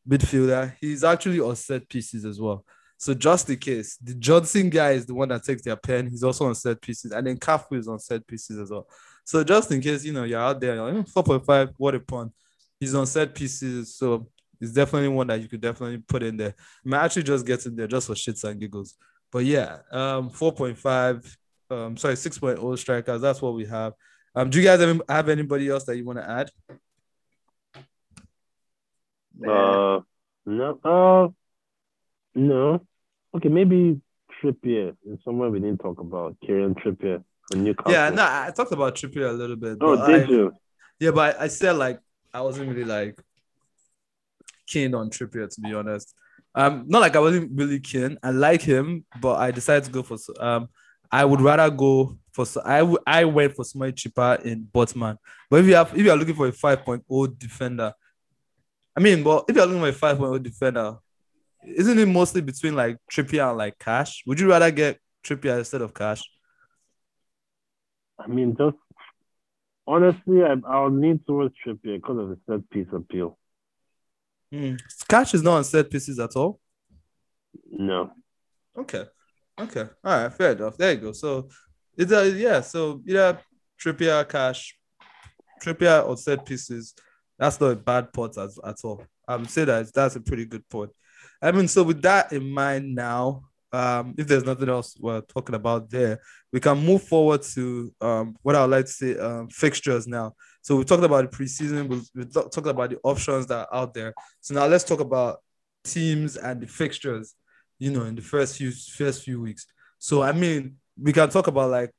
[0.09, 2.65] midfielder, he's actually on set pieces as well.
[2.99, 6.09] So just in case, the Johnson guy is the one that takes their pen.
[6.09, 8.87] He's also on set pieces, and then Cafu is on set pieces as well.
[9.25, 12.31] So just in case, you know, you're out there, you're like, 4.5, what a pun.
[12.79, 14.29] He's on set pieces, so
[14.61, 16.55] it's definitely one that you could definitely put in there.
[16.87, 18.97] I might actually just get in there just for shits and giggles.
[19.33, 21.37] But yeah, um, 4.5,
[21.71, 23.23] um, sorry, 6.0 strikers.
[23.23, 23.95] That's what we have.
[24.35, 26.51] Um, do you guys have, have anybody else that you want to add?
[29.45, 30.01] Uh,
[30.45, 31.29] no, uh,
[32.35, 32.87] no.
[33.35, 34.01] Okay, maybe
[34.43, 36.37] Trippier is somewhere we didn't talk about.
[36.45, 37.93] Kieran Trippier from Newcastle.
[37.93, 39.79] Yeah, no, I talked about Trippier a little bit.
[39.81, 40.53] Oh, did I, you?
[41.01, 41.99] Yeah, but I, I said like
[42.33, 43.19] I wasn't really like
[44.67, 46.15] keen on Trippier to be honest.
[46.55, 48.19] Um, not like I wasn't really keen.
[48.23, 50.69] I like him, but I decided to go for um.
[51.11, 55.19] I would rather go for I, w- I went for somebody cheaper in Botman.
[55.51, 57.93] But if you have if you are looking for a 5.0 defender,
[58.97, 60.97] I mean, but if you're looking for a 5.0 defender,
[61.67, 64.23] isn't it mostly between like Trippier and like Cash?
[64.27, 66.23] Would you rather get Trippier instead of Cash?
[68.19, 68.77] I mean, just
[69.87, 73.39] Honestly, I, I'll lean towards Trippier because of the set piece appeal.
[74.53, 74.81] Mm.
[75.09, 76.61] Cash is not on set pieces at all.
[77.71, 78.13] No.
[78.77, 79.05] Okay.
[79.59, 79.87] Okay.
[80.05, 80.33] All right.
[80.33, 80.77] Fair enough.
[80.77, 81.13] There you go.
[81.13, 81.49] So
[81.97, 82.61] it's a yeah.
[82.61, 83.37] So yeah,
[83.81, 84.77] Trippier, Cash,
[85.63, 86.95] Trippier or set pieces.
[87.39, 89.05] That's not a bad pot as, at all.
[89.27, 90.91] I'm say that that's a pretty good point.
[91.41, 93.43] I mean, so with that in mind now,
[93.73, 96.21] um, if there's nothing else we're talking about there,
[96.53, 100.35] we can move forward to um, what I would like to say um, fixtures now.
[100.63, 103.95] So we talked about the preseason, we, we talked about the options that are out
[103.95, 104.15] there.
[104.41, 105.41] So now let's talk about
[105.85, 107.35] teams and the fixtures,
[107.79, 109.67] you know, in the first few first few weeks.
[109.99, 111.91] So I mean, we can talk about like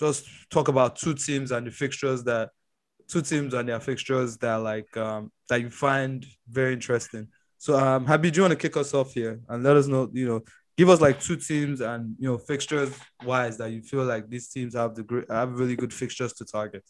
[0.00, 2.50] just talk about two teams and the fixtures that
[3.08, 7.28] two teams and their fixtures that like um that you find very interesting.
[7.58, 10.08] So um Habi, do you want to kick us off here and let us know,
[10.12, 10.40] you know,
[10.76, 14.48] give us like two teams and you know fixtures wise that you feel like these
[14.48, 16.84] teams have the great have really good fixtures to target.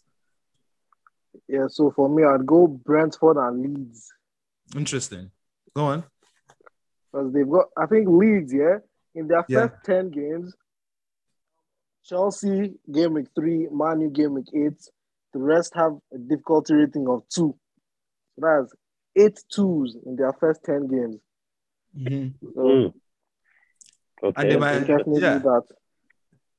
[1.47, 4.11] Yeah, so for me, I'd go Brentford and Leeds
[4.75, 5.31] Interesting.
[5.75, 6.03] Go on.
[7.11, 7.67] because they've got.
[7.77, 8.77] I think Leeds, yeah,
[9.15, 9.67] in their Yeah.
[9.67, 10.53] first ten games,
[12.03, 14.79] Chelsea game week three, Man U game week eight.
[15.33, 17.57] The rest have a difficulty rating of two.
[18.35, 18.73] So that's
[19.15, 21.17] eight twos in their first ten games.
[21.95, 22.33] Mhm.
[22.53, 22.93] So Mm.
[24.23, 24.41] Okay.
[24.41, 25.37] And they might- definitely yeah.
[25.39, 25.63] that.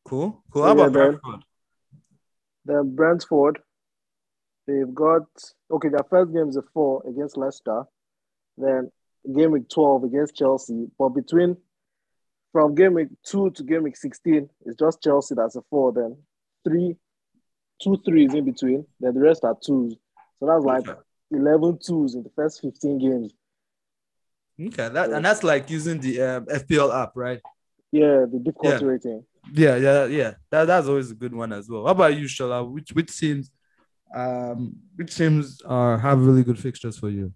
[0.04, 0.42] Cool.
[0.50, 0.62] Cool.
[0.62, 1.44] How Yeah, about then- Brentford?
[2.64, 3.62] Then Brentford,
[4.68, 5.24] they've got
[5.70, 5.88] okay.
[5.88, 7.82] Their first game is a four against Leicester.
[8.56, 8.92] Then
[9.34, 10.86] game week twelve against Chelsea.
[10.98, 11.56] But between
[12.52, 15.92] from game week two to game week sixteen, it's just Chelsea that's a four.
[15.92, 16.18] Then
[16.64, 16.96] three,
[17.82, 18.84] two threes in between.
[19.00, 19.96] Then the rest are twos.
[20.38, 21.00] So that's like Okay.
[21.30, 23.32] 11 twos in the first fifteen games.
[24.60, 27.40] Okay, that and that's like using the um, FPL app, right?
[27.92, 28.90] Yeah, the difficulty Yeah.
[28.90, 29.24] rating.
[29.52, 30.34] Yeah, yeah, yeah.
[30.50, 31.84] That, that's always a good one as well.
[31.84, 32.68] How about you, Shola?
[32.68, 33.50] Which which teams,
[34.14, 37.32] um, which teams are have really good fixtures for you?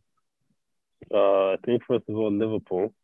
[1.12, 2.94] Uh, I think first of all, Liverpool.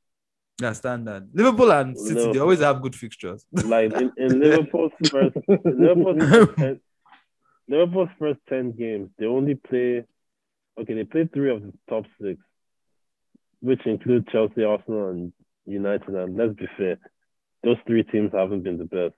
[0.61, 1.29] Yeah, standard.
[1.33, 3.45] Liverpool and City, they always have good fixtures.
[3.53, 6.81] Like in, in Liverpool's first, Liverpool's ten,
[7.69, 10.05] Liverpool's first ten games, they only play.
[10.81, 12.41] Okay, they play three of the top six,
[13.61, 15.33] which include Chelsea, Arsenal, and
[15.67, 16.09] United.
[16.09, 16.99] And let's be fair,
[17.63, 19.15] those three teams haven't been the best.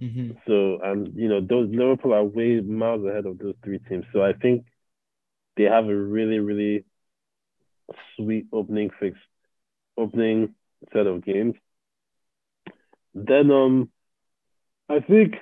[0.00, 0.36] Mhm.
[0.46, 4.04] So, and you know, those Liverpool are way miles ahead of those three teams.
[4.12, 4.64] So I think
[5.56, 6.84] they have a really, really
[8.16, 9.18] sweet opening fix,
[9.96, 10.54] opening
[10.92, 11.54] set of games.
[13.14, 13.90] Then, um,
[14.88, 15.34] I think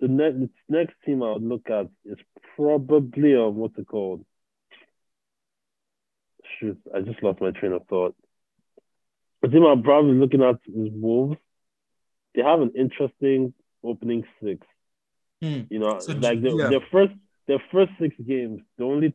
[0.00, 0.38] the next
[0.68, 2.18] next team I would look at is
[2.56, 4.24] probably um, what's it called?
[6.58, 8.14] Shoot, I just lost my train of thought.
[9.42, 11.36] The team I'm probably looking at is Wolves.
[12.34, 13.54] They have an interesting
[13.84, 14.66] opening six.
[15.42, 15.62] Hmm.
[15.70, 16.68] You know, So, like the, yeah.
[16.70, 17.12] their first
[17.48, 19.14] their first six games, the only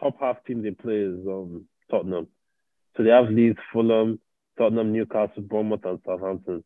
[0.00, 2.28] top half team they play is um Tottenham.
[2.96, 4.20] So they have Leeds, Fulham,
[4.58, 6.64] Tottenham, Newcastle, Bournemouth, and Southampton.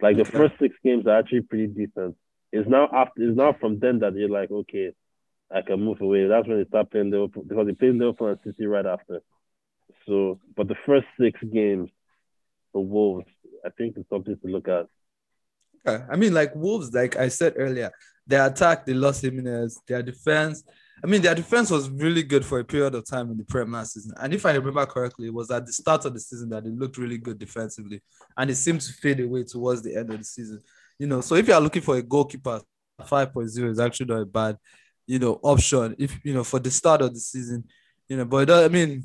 [0.00, 0.36] Like the Okay.
[0.36, 2.16] first six games are actually pretty decent.
[2.52, 4.92] It's now after it's now from then that you're like, okay,
[5.54, 6.26] I can move away.
[6.26, 9.20] That's when they start playing Liverpool because they played Liverpool and City right after.
[10.06, 11.90] So, but the first six games
[12.72, 13.26] for Wolves,
[13.64, 14.86] I think it's something to look at.
[15.86, 17.90] I mean, like Wolves, like I said earlier,
[18.26, 19.80] their attack, they lost Jimenez.
[19.86, 20.64] Their defense,
[21.04, 23.84] I mean, their defense was really good for a period of time in the Premier
[23.84, 24.12] season.
[24.20, 26.70] And if I remember correctly, it was at the start of the season that they
[26.70, 28.02] looked really good defensively.
[28.36, 30.62] And it seemed to fade away towards the end of the season.
[30.98, 32.62] You know, so if you are looking for a goalkeeper,
[33.02, 34.56] 5.0 is actually not a bad,
[35.06, 35.94] you know, option.
[35.98, 37.64] If you know, for the start of the season,
[38.08, 39.04] you know, but I mean,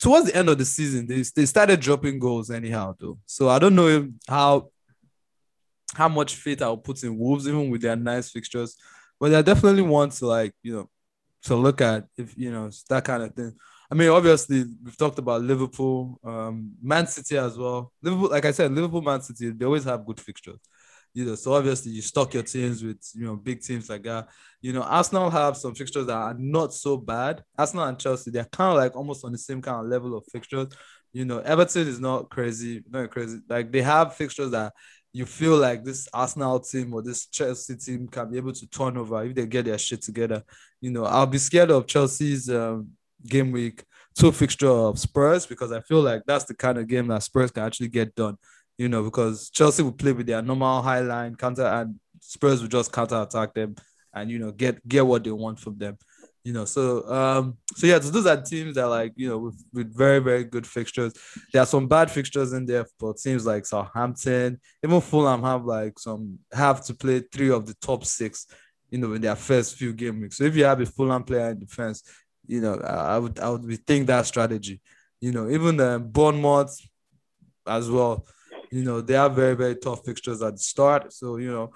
[0.00, 3.18] towards the end of the season, they, they started dropping goals anyhow, though.
[3.26, 4.70] So I don't know how
[5.94, 8.76] how much faith I'll put in Wolves, even with their nice fixtures.
[9.18, 10.90] But I definitely want to like, you know,
[11.42, 13.54] to look at if you know that kind of thing.
[13.90, 17.92] I mean, obviously we've talked about Liverpool, um, Man City as well.
[18.02, 20.58] Liverpool, like I said, Liverpool, Man City, they always have good fixtures.
[21.14, 24.28] You know, so obviously you stock your teams with you know big teams like that.
[24.60, 27.42] You know, Arsenal have some fixtures that are not so bad.
[27.56, 30.24] Arsenal and Chelsea, they're kind of like almost on the same kind of level of
[30.30, 30.68] fixtures.
[31.12, 33.38] You know, Everton is not crazy, not crazy.
[33.48, 34.74] Like they have fixtures that
[35.16, 38.98] you feel like this Arsenal team or this Chelsea team can be able to turn
[38.98, 40.42] over if they get their shit together.
[40.78, 42.90] You know, I'll be scared of Chelsea's um,
[43.26, 43.82] game week
[44.14, 47.50] two fixture of Spurs because I feel like that's the kind of game that Spurs
[47.50, 48.36] can actually get done.
[48.76, 52.68] You know, because Chelsea will play with their normal high line counter and Spurs will
[52.68, 53.74] just counter attack them
[54.12, 55.96] and you know get get what they want from them.
[56.46, 59.64] You know, so um, so yeah, so those are teams that like you know with,
[59.72, 61.12] with very very good fixtures.
[61.52, 65.98] There are some bad fixtures in there for teams like Southampton, even Fulham have like
[65.98, 68.46] some have to play three of the top six
[68.90, 70.36] you know, in their first few game weeks.
[70.36, 72.02] So if you have a Fulham player in defense,
[72.46, 74.80] you know, I, I would I would rethink that strategy.
[75.20, 76.78] You know, even the Bournemouth
[77.66, 78.26] as well.
[78.70, 81.12] You know, they have very very tough fixtures at the start.
[81.12, 81.72] So you know,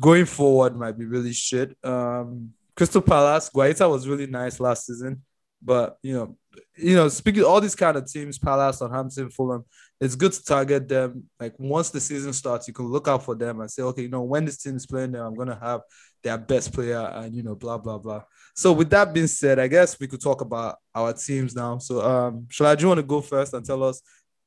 [0.00, 1.76] going forward might be really shit.
[1.82, 5.22] Um, Crystal Palace, Guaita was really nice last season,
[5.62, 6.36] but you know,
[6.76, 9.64] you know, speaking all these kind of teams, Palace, Southampton, Fulham,
[10.00, 11.24] it's good to target them.
[11.40, 14.08] Like once the season starts, you can look out for them and say, okay, you
[14.08, 15.80] know, when this team is playing them, I'm gonna have
[16.22, 18.22] their best player, and you know, blah blah blah.
[18.54, 21.78] So with that being said, I guess we could talk about our teams now.
[21.78, 24.02] So um, Shola do you want to go first and tell us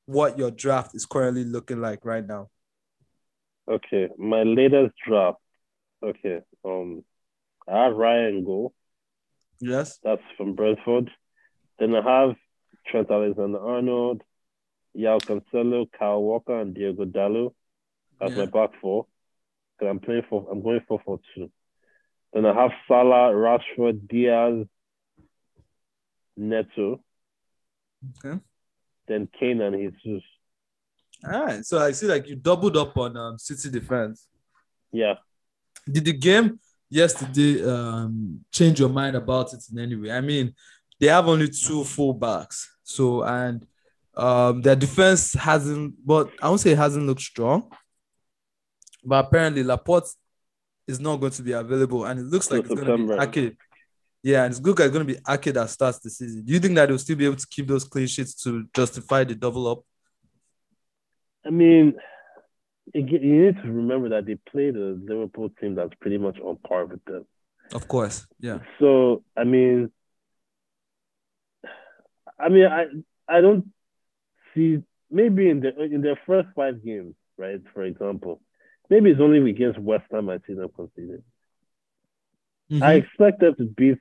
[0.05, 2.49] what your draft is currently looking like right now?
[3.69, 5.37] Okay, my latest draft.
[6.03, 7.03] Okay, um,
[7.71, 8.73] I have Ryan Go.
[9.59, 9.99] Yes.
[10.03, 11.11] That's from Brentford.
[11.77, 12.35] Then I have
[12.87, 14.23] Trent Alexander Arnold,
[14.97, 17.53] João Cancelo, Kyle Walker, and Diogo Dalot.
[18.19, 18.45] That's Yeah.
[18.45, 19.05] my back four.
[19.77, 21.51] Because I'm playing for I'm going four for two.
[22.33, 24.65] Then I have Salah, Rashford, Diaz,
[26.37, 27.03] Neto.
[28.25, 28.39] Okay.
[29.07, 30.23] Then Kane and Jesus.
[31.25, 31.65] All right.
[31.65, 34.27] So I see like you doubled up on um, City defense.
[34.91, 35.15] Yeah.
[35.91, 36.59] Did the game
[36.89, 40.11] yesterday um, change your mind about it in any way?
[40.11, 40.53] I mean,
[40.99, 42.65] they have only two fullbacks.
[42.83, 43.65] So and
[44.15, 47.71] um, their defense hasn't, but I won't say it hasn't looked strong.
[49.03, 50.09] But apparently Laporte
[50.87, 53.41] is not going to be available, and it looks like it's going to be.
[53.41, 53.57] Ake.
[54.21, 54.77] Yeah, and it's good.
[54.79, 56.43] It's going to be Ake that starts the season.
[56.43, 59.23] Do you think that they'll still be able to keep those clean sheets to justify
[59.23, 59.79] the double up?
[61.45, 61.93] I mean,
[62.93, 66.57] you you need to remember that they played a Liverpool team that's pretty much on
[66.57, 67.25] par with them.
[67.73, 68.27] Of course.
[68.39, 68.59] Yeah.
[68.79, 69.91] So I mean,
[72.39, 72.85] I mean, I
[73.27, 73.71] I don't
[74.53, 74.81] see
[75.11, 77.61] maybe in the in their first five games, right?
[77.73, 78.41] For example,
[78.89, 81.23] maybe it's only against West Ham I see them conceded.
[82.71, 82.81] Mhm.
[82.83, 83.97] I expect them to beat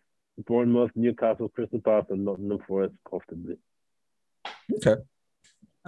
[0.47, 3.57] Bournemouth, Newcastle, Crystal Palace, and Nottingham Forest comfortably.
[4.75, 4.97] Okay.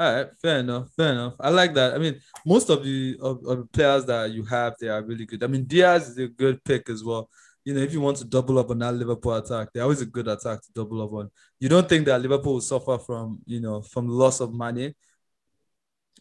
[0.00, 0.88] All right, fair enough.
[0.96, 1.34] Fair enough.
[1.38, 1.92] I like that.
[1.92, 5.26] I mean, most of the of, of the players that you have, they are really
[5.26, 5.44] good.
[5.44, 7.28] I mean, Diaz is a good pick as well.
[7.66, 10.06] You know, if you want to double up on that Liverpool attack, they're always a
[10.06, 11.30] good attack to double up on.
[11.58, 14.94] You don't think that Liverpool will suffer from, you know, from loss of Mané?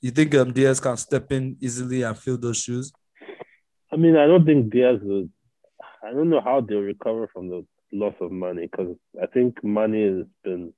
[0.01, 2.91] You think um, Diaz can step in easily and fill those shoes?
[3.93, 5.29] I mean, I don't think Diaz will.
[6.03, 10.17] I don't know how they'll recover from the loss of Mané because I think Mané
[10.17, 10.73] has been,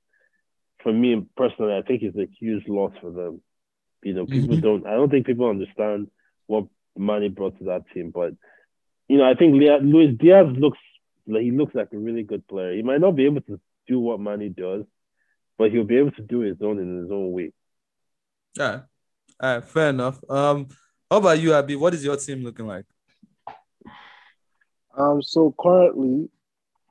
[0.82, 3.40] for me personally, I think it's a huge loss for them.
[4.02, 4.62] You know, people Mhm.
[4.62, 4.86] don't.
[4.86, 6.10] I don't think people understand
[6.46, 6.66] what
[6.98, 8.10] Mané brought to that team.
[8.10, 8.34] But
[9.08, 10.78] you know, I think Luis Diaz looks
[11.26, 12.74] like he looks like a really good player.
[12.74, 14.84] He might not be able to do what Mané does,
[15.58, 17.52] but he'll be able to do his own in his own way.
[18.58, 18.82] All right.
[19.40, 20.20] All right, fair enough.
[20.28, 20.68] Um,
[21.10, 21.78] how about you, Habi?
[21.78, 22.86] What is your team looking like?
[24.96, 26.28] Um, so currently,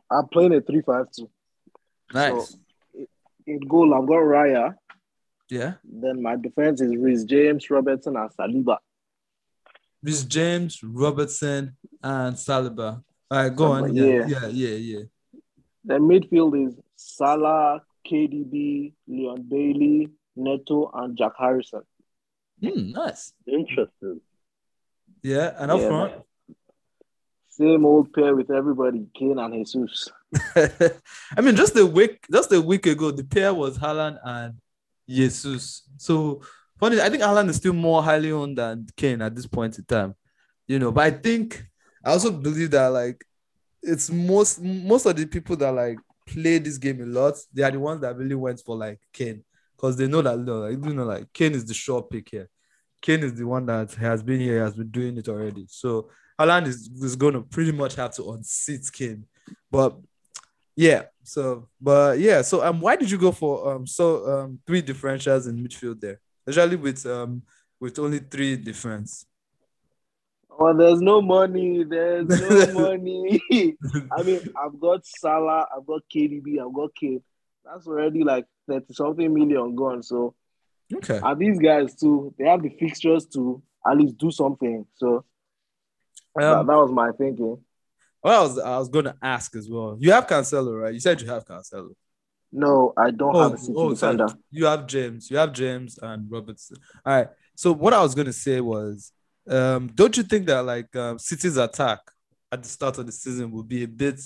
[0.10, 1.30] I'm playing a three-five-two.
[2.14, 2.58] Nice.
[3.48, 4.76] In goal, I've got Raya.
[5.50, 5.74] yeah.
[5.84, 8.78] Then my defense is Reece James, Robertson, and Saliba.
[10.04, 13.04] This James, Robertson, and Saliba.
[13.30, 13.84] All right, go on.
[13.84, 14.48] Saliba, Yeah, yeah.
[14.48, 15.04] yeah, yeah, yeah.
[15.86, 21.82] The midfield is Salah, KDB, Leon Bailey, Neto, and Jack Harrison.
[22.64, 23.34] Hmm, nice.
[23.48, 24.22] Interesting.
[25.24, 26.14] Yeah, and up Yeah, front.
[27.50, 30.10] Same old pair with everybody, Kane and Jesus.
[30.56, 34.54] I mean, just a week, just a week ago, the pair was Haaland and
[35.08, 35.84] Jesus.
[35.98, 36.42] So
[36.80, 39.86] funny, I think Haaland is still more highly owned than Kane at this point in
[39.86, 40.16] time.
[40.68, 41.66] You know, but I think
[42.04, 43.26] I also believe that like
[43.84, 47.72] it's most most of the people that like play this game a lot, they are
[47.72, 49.44] the ones that really went for like Kane.
[49.76, 52.50] Because they know that like, you know, like Kane is the sure pick here.
[53.02, 55.66] Kane is the one that has been here, has been doing it already.
[55.68, 56.10] So
[56.40, 59.26] Haaland is, is going to pretty much have to unseat Kane.
[59.72, 59.98] But
[60.82, 64.82] yeah, so but yeah, so um, why did you go for um so um three
[64.82, 67.44] differentials in midfield there, especially with um
[67.80, 69.28] with only three difference?
[70.50, 71.84] Well, there's no money.
[71.84, 73.40] There's no money.
[74.12, 77.22] I mean, I've got Salah, I've got KDB, I've got Kane.
[77.64, 80.02] That's already like 30 something million gone.
[80.02, 80.34] So,
[80.96, 84.86] Okay, and these guys too, they have the fixtures to at least do something.
[84.96, 85.26] So,
[86.36, 87.60] that, um, that was my thinking.
[88.22, 89.98] What I was I was going to ask as well.
[90.00, 90.94] You have Cancelo, right?
[90.94, 91.90] You said you have Cancelo.
[92.52, 94.20] No, I don't Oh, have a City oh, sorry.
[94.52, 95.32] You have James.
[95.32, 96.78] You have James and Robertson.
[97.06, 97.28] All right.
[97.56, 99.12] So what I was gonna say was,
[99.50, 102.00] um, don't you think that like um, City's attack
[102.52, 104.20] at the start of the season will be a bit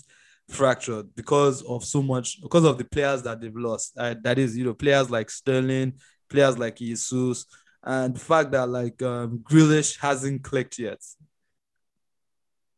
[0.50, 3.93] fractured because of so much because of the players that they've lost?
[3.98, 5.93] Uh, that is, you know, players like Sterling,
[6.30, 7.46] players like Jesus,
[7.84, 11.00] and the fact that like um, Grealish hasn't clicked yet.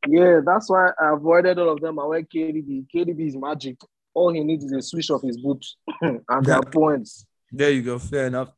[0.08, 2.00] Yeah, that's why I avoided all of them.
[2.00, 2.86] I went KDB.
[2.94, 3.78] KDB is magic.
[4.14, 7.26] All he needs is a switch of his boots and their points.
[7.52, 8.00] There you go.
[8.00, 8.52] Fair enough.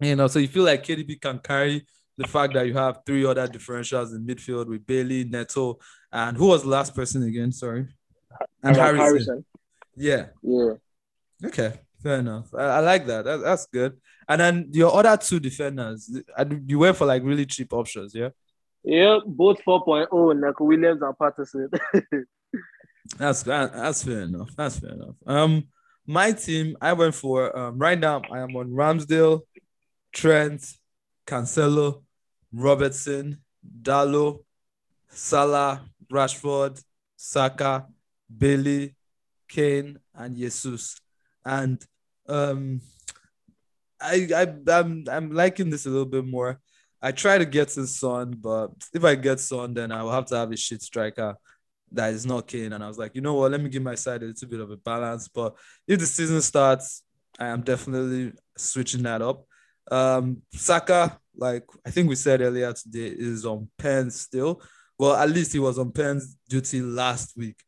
[0.00, 1.86] You know, so you feel like KDB can carry
[2.16, 5.78] the fact that you have three other differentials in midfield with Bailey, Neto,
[6.12, 7.52] and who was the last person again?
[7.52, 7.86] Sorry.
[8.62, 9.44] And Like Harrison.
[9.96, 10.26] Yeah.
[10.42, 10.74] Yeah.
[11.44, 11.72] Okay.
[12.02, 12.52] Fair enough.
[12.54, 13.24] I, I like that.
[13.24, 13.42] that.
[13.42, 13.96] That's good.
[14.28, 18.30] And then your other two defenders, and you went for like really cheap options, yeah?
[18.84, 21.68] Yeah, both 4.0, Neco Williams and Patterson.
[23.18, 24.50] That's that, that's fair enough.
[24.56, 25.16] That's fair enough.
[25.26, 25.64] Um,
[26.06, 28.22] my team, I went for um right now.
[28.30, 29.40] I am on Ramsdale,
[30.12, 30.64] Trent,
[31.26, 32.02] Cancelo,
[32.52, 33.42] Robertson,
[33.82, 34.44] Dalot,
[35.08, 36.82] Salah, Rashford,
[37.16, 37.86] Saka,
[38.34, 38.94] Bailey,
[39.48, 41.00] Kane, and Jesus.
[41.44, 41.84] And
[42.28, 42.80] um,
[44.00, 46.60] I I I'm I'm liking this a little bit more.
[47.02, 50.26] I try to get to Son, but if I get Son, then I will have
[50.26, 51.36] to have a shit striker
[51.94, 52.72] that is not Kane.
[52.72, 53.50] And I was like, you know what?
[53.50, 55.28] Let me give my side a little bit of a balance.
[55.28, 55.54] But
[55.86, 57.02] if the season starts,
[57.38, 59.44] I am definitely switching that up.
[59.90, 64.62] Um, Saka, like I think we said earlier today, is on pen still.
[64.98, 67.58] Well, at least he was on pen's duty last week.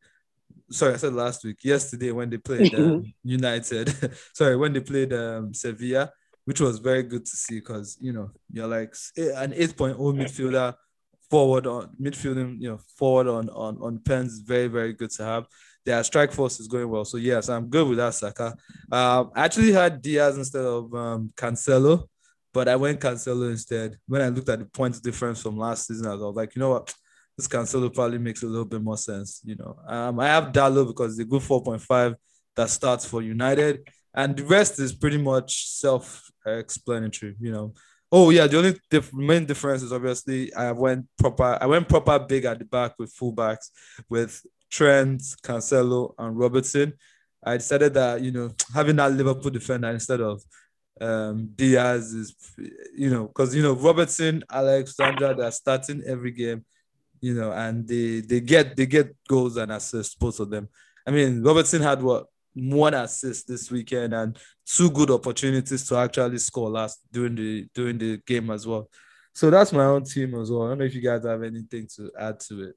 [0.71, 1.59] Sorry, I said last week.
[1.63, 3.95] Yesterday when they played um, United.
[4.33, 6.13] Sorry, when they played um, Sevilla,
[6.45, 10.75] which was very good to see because you know you're like an 8.0 midfielder
[11.31, 15.47] forward on midfielding, you know, forward on on on pens, very very good to have.
[15.85, 18.57] Their strike force is going well, so yes, I'm good with that Saka.
[18.91, 22.09] Um, I actually had Diaz instead of um, Cancelo,
[22.53, 23.99] but I went Cancelo instead.
[24.07, 26.71] When I looked at the points difference from last season, I was like, you know
[26.71, 26.95] what,
[27.37, 29.43] this Cancelo probably makes a little bit more sense.
[29.45, 32.15] You know, um, I have Dalot because the good 4.5
[32.57, 37.37] that starts for United, and the rest is pretty much self-explanatory.
[37.41, 37.75] You know,
[38.17, 41.59] Oh yeah, the only diff- main difference is obviously I went proper.
[41.61, 43.71] I went proper big at the back with fullbacks
[44.09, 44.41] with
[44.71, 46.93] Trent, Cancelo, and Robertson.
[47.45, 50.41] I decided that you know having that Liverpool defender instead of
[51.01, 52.37] um, Diaz is
[52.97, 56.65] you know because you know Robertson, Alexander, they're starting every game,
[57.21, 60.69] you know, and they they get they get goals and assists both of them.
[61.05, 66.39] I mean Robertson had what one assist this weekend and two good opportunities to actually
[66.39, 68.89] score last during the during the game as well.
[69.33, 70.63] So that's my own team as well.
[70.65, 72.75] I don't know if you guys have anything to add to it.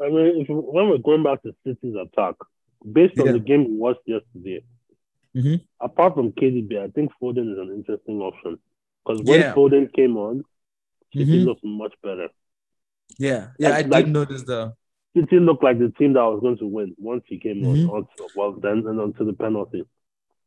[0.00, 2.34] I mean, if, when we're going back to City's attack,
[2.92, 4.62] based on the game we watched yesterday,
[5.34, 5.60] Mhm.
[5.80, 8.58] apart from KDB, I think Foden is an interesting option
[9.04, 9.54] because when Yeah.
[9.54, 10.44] Foden came on,
[11.12, 11.44] City Mhm.
[11.46, 12.28] looked much better.
[13.18, 14.74] Yeah, yeah, I Like- like- did notice that.
[15.16, 17.88] City looked like the team that was going to win once he came Mhm.
[17.88, 17.90] on.
[17.90, 19.84] Onto, well, then and onto the penalty.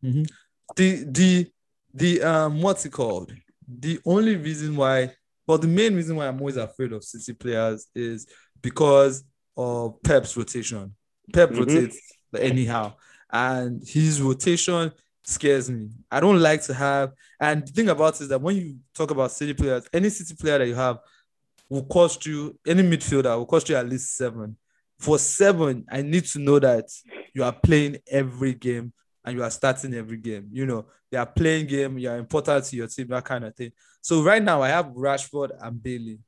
[0.01, 1.51] The the
[1.93, 3.33] the um what's it called?
[3.67, 5.13] The only reason why,
[5.47, 8.27] well, the main reason why I'm always afraid of City players is
[8.61, 9.23] because
[9.57, 10.95] of Pep's rotation.
[11.33, 11.59] Pep Mhm.
[11.59, 11.99] rotates
[12.37, 12.93] anyhow,
[13.31, 14.91] and his rotation
[15.23, 15.89] scares me.
[16.11, 17.11] I don't like to have.
[17.39, 20.35] And the thing about it is that when you talk about City players, any City
[20.39, 20.99] player that you have
[21.69, 24.57] will cost you any midfielder will cost you at least seven.
[24.97, 26.85] For seven, I need to know that
[27.33, 28.91] you are playing every game
[29.23, 30.49] and you are starting every game.
[30.51, 33.55] You know, they are playing game, you are important to your team, that kind of
[33.55, 33.71] thing.
[34.01, 36.19] So right now I have Rashford and Bailey.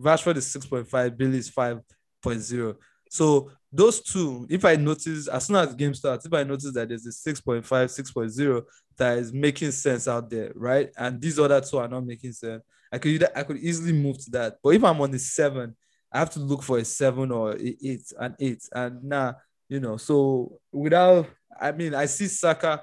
[0.00, 2.76] Rashford is 6.5, Bailey is 5.0.
[3.10, 6.88] So those two, if I notice as soon as game starts, if I notice that
[6.88, 8.62] there's a 6.5, 6.0
[8.96, 10.90] that is making sense out there, right?
[10.96, 12.62] And these other two are not making sense.
[12.92, 14.58] I could I could easily move to that.
[14.62, 15.74] But if I'm on the seven,
[16.12, 18.68] I have to look for a seven or eight, an eight.
[18.72, 19.32] And nah,
[19.68, 21.26] you know, so without
[21.58, 22.82] I mean, I see Saka,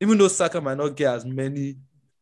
[0.00, 1.76] even though Saka might not get as many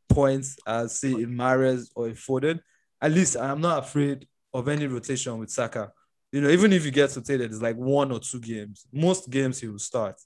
[0.09, 2.61] points as say in Mahrez or in Foden,
[3.01, 5.93] at least I'm not afraid of any rotation with Saka.
[6.33, 8.87] You know, even if you get rotated, it's like one or two games.
[8.93, 10.21] Most games he will start.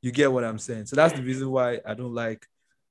[0.00, 0.86] You get what I'm saying?
[0.86, 2.46] So that's the reason why I don't like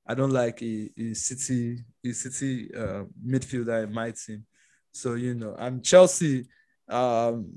[0.09, 4.43] I don't like a, a city a city uh, midfielder in my team.
[4.91, 6.47] So you know, I'm Chelsea.
[6.89, 7.51] Um,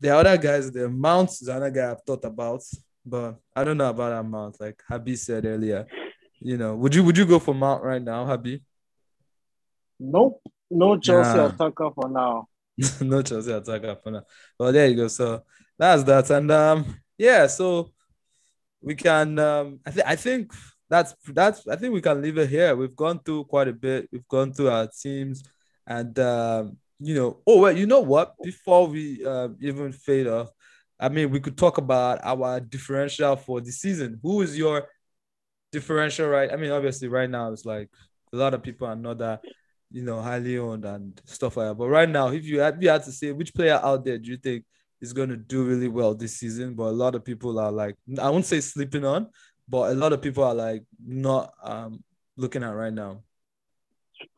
[0.00, 2.62] the other guys, the Mount is another guy I've thought about,
[3.04, 4.58] but I don't know about that Mount.
[4.58, 5.86] Like Habi said earlier,
[6.40, 8.62] you know, would you would you go for Mount right now, Habi?
[10.00, 10.40] Nope.
[10.70, 11.46] No Chelsea Nah.
[11.46, 12.48] attacker for now.
[13.02, 14.22] no Chelsea attacker for now.
[14.58, 15.08] Well, there you go.
[15.08, 15.42] So
[15.78, 17.46] that's that, and um, yeah.
[17.48, 17.90] So
[18.80, 19.38] we can.
[19.38, 20.52] Um, I think I think
[20.88, 21.66] that's that's.
[21.66, 22.74] I think we can leave it here.
[22.74, 24.08] We've gone through quite a bit.
[24.12, 25.42] We've gone through our teams,
[25.86, 27.40] and um, you know.
[27.46, 28.34] Oh well, you know what?
[28.42, 30.50] Before we uh, even fade off,
[30.98, 34.18] I mean, we could talk about our differential for the season.
[34.22, 34.88] Who is your
[35.72, 36.28] differential?
[36.28, 36.52] Right.
[36.52, 37.90] I mean, obviously, right now it's like
[38.32, 39.42] a lot of people are not that
[39.90, 41.74] you know, highly owned and stuff like that.
[41.74, 44.18] But right now, if you had, if you had to say which player out there
[44.18, 44.64] do you think
[45.00, 46.74] is going to do really well this season.
[46.74, 49.28] But a lot of people are like, I won't say sleeping on,
[49.68, 52.02] but a lot of people are like not um
[52.36, 53.22] looking at right now.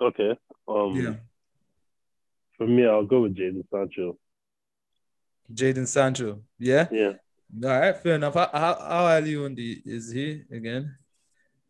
[0.00, 0.36] Okay.
[0.68, 1.14] Um, Yeah.
[2.56, 4.18] For me, I'll go with Jadon Sancho.
[5.52, 6.42] Jadon Sancho.
[6.58, 6.88] Yeah.
[6.92, 7.12] Yeah.
[7.64, 7.96] All right.
[7.96, 8.34] Fair enough.
[8.34, 10.94] How, how, how highly on the is he again?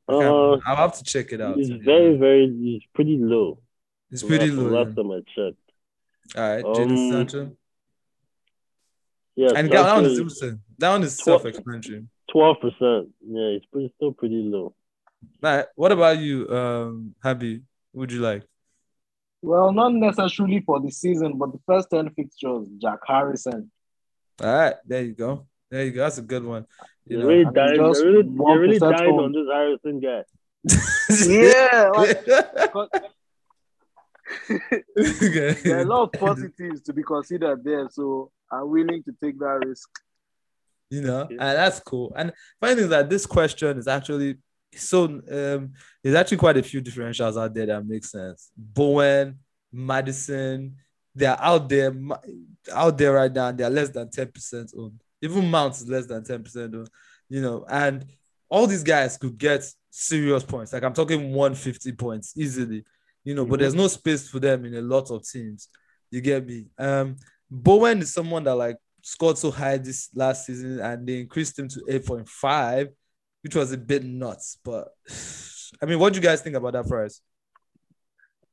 [0.09, 1.57] Okay, uh, I'll have to check it out.
[1.57, 3.61] he's very, very, he's pretty low.
[4.11, 4.83] It's pretty last, low.
[4.83, 5.71] Last time I checked.
[6.37, 6.65] All right.
[6.65, 7.57] Jadon Um, Sancho.
[9.37, 9.53] Yeah.
[9.55, 10.41] And that one is
[10.79, 12.07] that one is self-explanatory.
[12.33, 13.09] Twelve percent.
[13.27, 14.75] Yeah, it's pretty still pretty low.
[15.43, 15.67] All right.
[15.75, 17.63] What about you, um, Habi?
[17.93, 18.45] Would you like?
[19.43, 23.71] Well, not necessarily for the season, but the first 10 fixtures, Jack Harrison.
[24.43, 24.75] All right.
[24.87, 25.47] There you go.
[25.71, 26.03] There you go.
[26.03, 26.67] That's a good one.
[27.07, 27.29] You They're know.
[27.29, 27.77] really and dying.
[27.77, 30.25] just really, really dying on this Harrison guy.
[31.27, 32.25] Yeah, like,
[34.49, 35.53] 'cause Okay.
[35.65, 39.39] there are a lot of positives to be considered there, so I'm willing to take
[39.39, 39.89] that risk.
[40.91, 41.37] You know, Yeah.
[41.41, 42.13] and that's cool.
[42.17, 44.39] And funny thing is that this question is actually
[44.77, 45.73] so um
[46.03, 48.51] there's actually quite a few differentials out there that make sense.
[48.57, 49.39] Bowen,
[49.73, 50.77] Maddison,
[51.15, 51.95] they're out there
[52.73, 55.01] out there right now, they're less than 10% owned.
[55.23, 56.91] Even Mount is less than 10% owned,
[57.29, 58.05] you know, and
[58.49, 60.73] all these guys could get serious points.
[60.73, 62.85] Like I'm talking 150 points easily,
[63.25, 63.61] you know, but Mhm.
[63.61, 65.69] there's no space for them in a lot of teams.
[66.11, 66.67] You get me?
[66.79, 67.17] Um,
[67.51, 68.77] Bowen is someone that like
[69.11, 72.89] scored so high this last season and they increased him to 8.5,
[73.43, 74.59] which was a bit nuts.
[74.65, 74.89] But
[75.83, 77.21] I mean, what do you guys think about that price?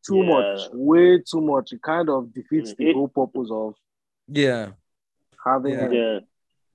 [0.07, 0.33] Too Yeah.
[0.33, 1.73] much, way too much.
[1.73, 3.75] It kind of defeats the whole purpose of
[4.27, 4.71] Yeah,
[5.45, 5.89] having Yeah.
[5.91, 6.19] Yeah.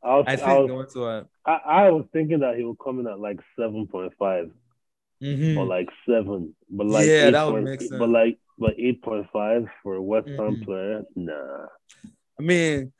[0.04, 1.52] I was, I I, was, going to uh, I,
[1.86, 4.50] I was thinking that he would come in at like seven point five
[5.22, 5.56] mhm.
[5.56, 7.98] or like seven, but like Yeah, that 8 would point- make sense.
[7.98, 10.64] But like, but eight point five for a West Ham Mhm.
[10.64, 11.66] player, nah.
[12.38, 12.92] I mean,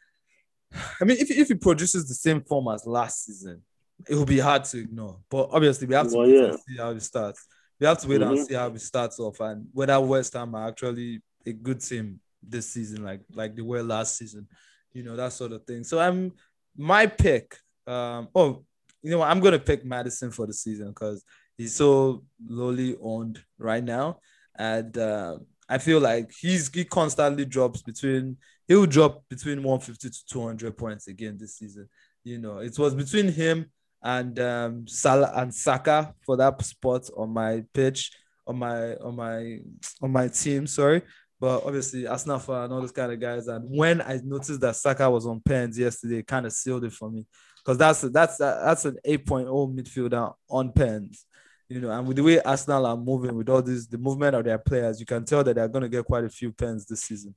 [1.01, 3.63] I mean, if if he produces the same form as last season,
[4.09, 5.19] it will be hard to ignore.
[5.31, 6.45] But obviously, we have to Well, wait yeah.
[6.51, 7.47] and see how he starts.
[7.79, 8.47] We have to wait and Mhm.
[8.47, 12.69] see how he starts off and whether West Ham are actually a good team this
[12.69, 14.49] season, like like they were last season.
[14.93, 15.85] You know that sort of thing.
[15.85, 16.33] So I'm
[16.77, 17.57] my pick.
[17.87, 18.65] Um, oh,
[19.03, 19.29] you know what?
[19.31, 21.25] I'm gonna pick Maddison for the season because
[21.57, 24.21] he's so lowly owned right now,
[24.57, 28.37] and uh, I feel like he's he constantly drops between
[28.69, 31.89] he'll drop between 150 to 200 points again this season.
[32.25, 33.71] You know, it was between him
[34.03, 38.11] and um Salah and Saka for that spot on my pitch
[38.47, 39.59] on my on my
[40.03, 40.67] on my team.
[40.67, 41.03] Sorry,
[41.41, 43.49] but obviously Arsenal fan and all those kind of guys.
[43.49, 47.11] And when I noticed that Saka was on pens yesterday, kind of sealed it for
[47.11, 47.27] me
[47.59, 51.27] because that's that's that's an 8.0 midfielder on pens.
[51.69, 54.45] You know, and with the way Arsenal are moving with all this, the movement of
[54.45, 57.03] their players, you can tell that they're going to get quite a few pens this
[57.03, 57.35] season.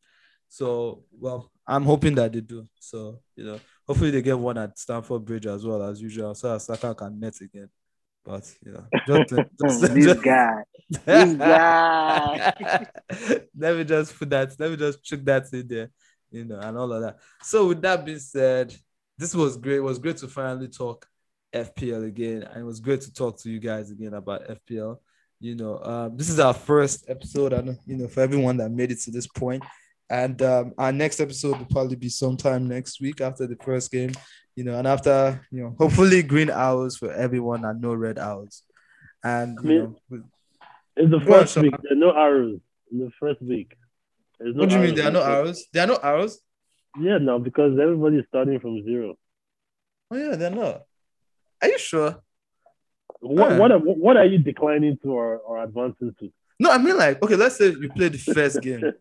[0.55, 2.65] So, well, I'm hoping that they do.
[2.79, 6.53] So, you know, hopefully they get one at Stamford Bridge as well as usual, so
[6.53, 7.67] that Saka can net again.
[8.23, 10.63] But you know, just, just, this just- guy,
[11.03, 12.53] this guy.
[13.57, 14.55] let me just put that.
[14.57, 15.89] Let me just chuck that in there,
[16.31, 17.17] you know, and all of that.
[17.41, 18.73] So, with that being said,
[19.17, 19.79] this was great.
[19.79, 21.05] It was great to finally talk
[21.53, 24.99] FPL again, and it was great to talk to you guys again about FPL.
[25.41, 28.91] You know, um, this is our first episode, and you know, for everyone that made
[28.91, 29.61] it to this point,
[30.09, 34.11] and um, our next episode will probably be sometime next week after the first game.
[34.55, 38.63] You know, and after you know, hopefully green arrows for everyone and no red arrows.
[39.23, 40.23] And you Me- know, with-
[40.95, 41.73] It's the first week.
[41.83, 42.59] There are no arrows
[42.91, 43.75] in the first week.
[44.39, 45.65] No what do you mean there are no arrows?
[45.73, 46.39] There are no arrows.
[46.99, 49.15] Yeah, no, because everybody's starting from zero.
[50.11, 50.83] Oh yeah, they're not.
[51.61, 52.21] Are you sure?
[53.19, 53.57] What Yeah.
[53.57, 56.31] what are, what are you declining to or, or advancing to?
[56.59, 57.35] No, I mean like okay.
[57.35, 58.81] Let's say you play the first game.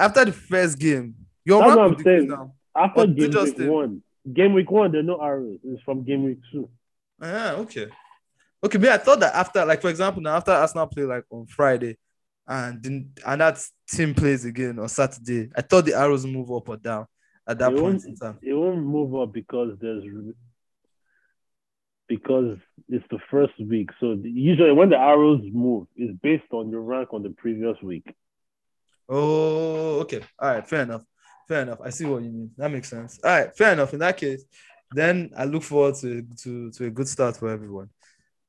[0.00, 2.28] After the first game, your That's what I'm saying.
[2.28, 2.52] down.
[2.74, 5.58] After game just week one, game week one, there are no arrows.
[5.62, 6.70] It's from game week two.
[7.20, 7.88] Ah, okay.
[8.64, 11.46] Okay, me, I thought that after, like, for example, now after Arsenal play like on
[11.46, 11.98] Friday
[12.46, 16.68] and then and that team plays again on Saturday, I thought the arrows move up
[16.68, 17.06] or down
[17.46, 18.38] at that It point in time.
[18.42, 20.04] It won't move up because there's
[22.08, 23.90] because it's the first week.
[24.00, 28.14] So usually when the arrows move, it's based on your rank on the previous week.
[29.10, 30.20] Oh, okay.
[30.38, 31.02] All right, fair enough.
[31.48, 31.80] Fair enough.
[31.84, 32.50] I see what you mean.
[32.56, 33.18] That makes sense.
[33.24, 33.92] All right, fair enough.
[33.92, 34.44] In that case,
[34.92, 37.90] then I look forward to to, to a good start for everyone.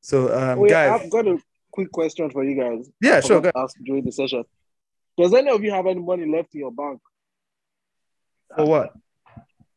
[0.01, 1.37] So, um, Wait, guys, I've got a
[1.71, 2.89] quick question for you guys.
[3.01, 3.37] yeah, I sure.
[3.37, 3.63] forgot Go.
[3.63, 4.43] ask during the session.
[5.17, 7.01] Does any of you have any money left in your bank?
[8.55, 8.93] For what?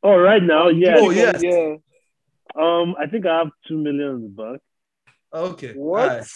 [0.03, 0.97] Oh, right now, yeah.
[0.99, 1.43] Oh, yes.
[1.43, 1.77] Yeah.
[2.55, 4.61] Um, I think I have two million in the bank.
[5.33, 5.73] Okay.
[5.73, 6.03] What?
[6.03, 6.27] all right.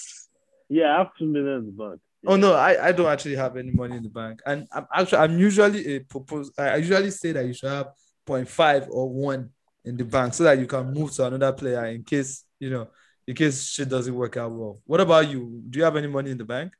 [0.69, 2.01] Yeah, I have two million in the bank.
[2.27, 5.19] Oh no, I, I don't actually have any money in the bank, and I'm actually
[5.19, 6.51] I'm usually a propose.
[6.59, 7.89] I usually say that you should have
[8.27, 9.51] 0.5 or one
[9.85, 12.89] in the bank so that you can move to another player in case you know
[13.27, 14.81] in case shit doesn't work out well.
[14.85, 15.63] What about you?
[15.71, 16.73] Do you have any money in the bank?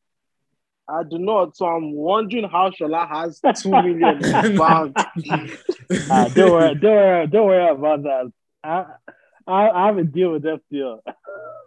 [0.89, 1.57] I do not.
[1.57, 4.97] So I'm wondering how Shola has two million in his bank.
[6.11, 8.33] Ah, don't worry, don't worry, don't worry about that.
[8.63, 8.85] I,
[9.47, 11.01] I, I have a deal with FPL.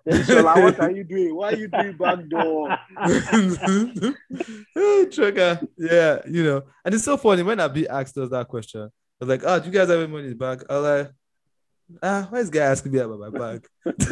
[0.07, 1.35] Shola, what are you doing?
[1.35, 2.77] Why are you doing backdoor?
[5.11, 5.59] Trigger.
[5.77, 6.63] Yeah, you know.
[6.83, 8.81] And it's so funny when Abi asked us that question.
[8.81, 10.63] I was like, oh, do you guys have any money in the bank?
[10.69, 11.11] I was like,
[12.01, 13.67] ah, why is guy asking me about my bank?
[13.85, 14.09] it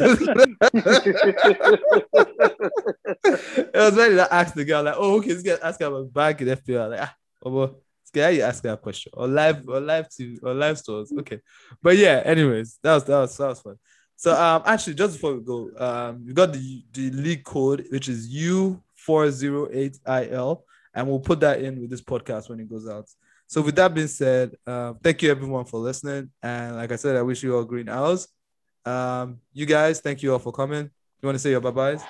[3.74, 6.48] was when I asked the guy, like, oh, okay, this guy asking about bank in
[6.48, 6.90] FPL.
[6.90, 10.38] Like, ah, oh, well, this guy, you asking that question or live or live to
[10.42, 11.12] or live stores.
[11.20, 11.40] Okay.
[11.82, 13.76] But yeah, anyways, that was that was that was fun.
[14.20, 18.06] So um actually just before we go, um we got the the league code, which
[18.06, 20.62] is U408IL,
[20.92, 23.08] and we'll put that in with this podcast when it goes out.
[23.46, 26.30] So with that being said, um, thank you everyone for listening.
[26.42, 28.28] And like I said, I wish you all green arrows.
[28.84, 30.90] Um, you guys, thank you all for coming.
[31.22, 32.02] You want to say your bye-byes?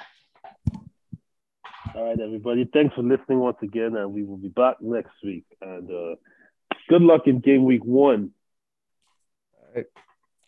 [1.95, 2.69] All right, everybody.
[2.73, 5.45] Thanks for listening once again, and we will be back next week.
[5.63, 6.17] And uh,
[6.89, 8.33] good luck in game week one.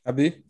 [0.04, 0.42] Abby?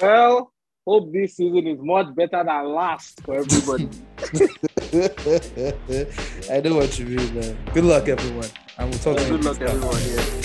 [0.00, 0.52] Well,
[0.86, 3.88] hope this season is much better than last for everybody.
[6.50, 7.56] I know what you mean, man.
[7.72, 8.48] Good luck, everyone.
[8.78, 9.82] And we'll talk to you Good luck, next time.
[9.82, 10.02] everyone.
[10.06, 10.41] Yeah.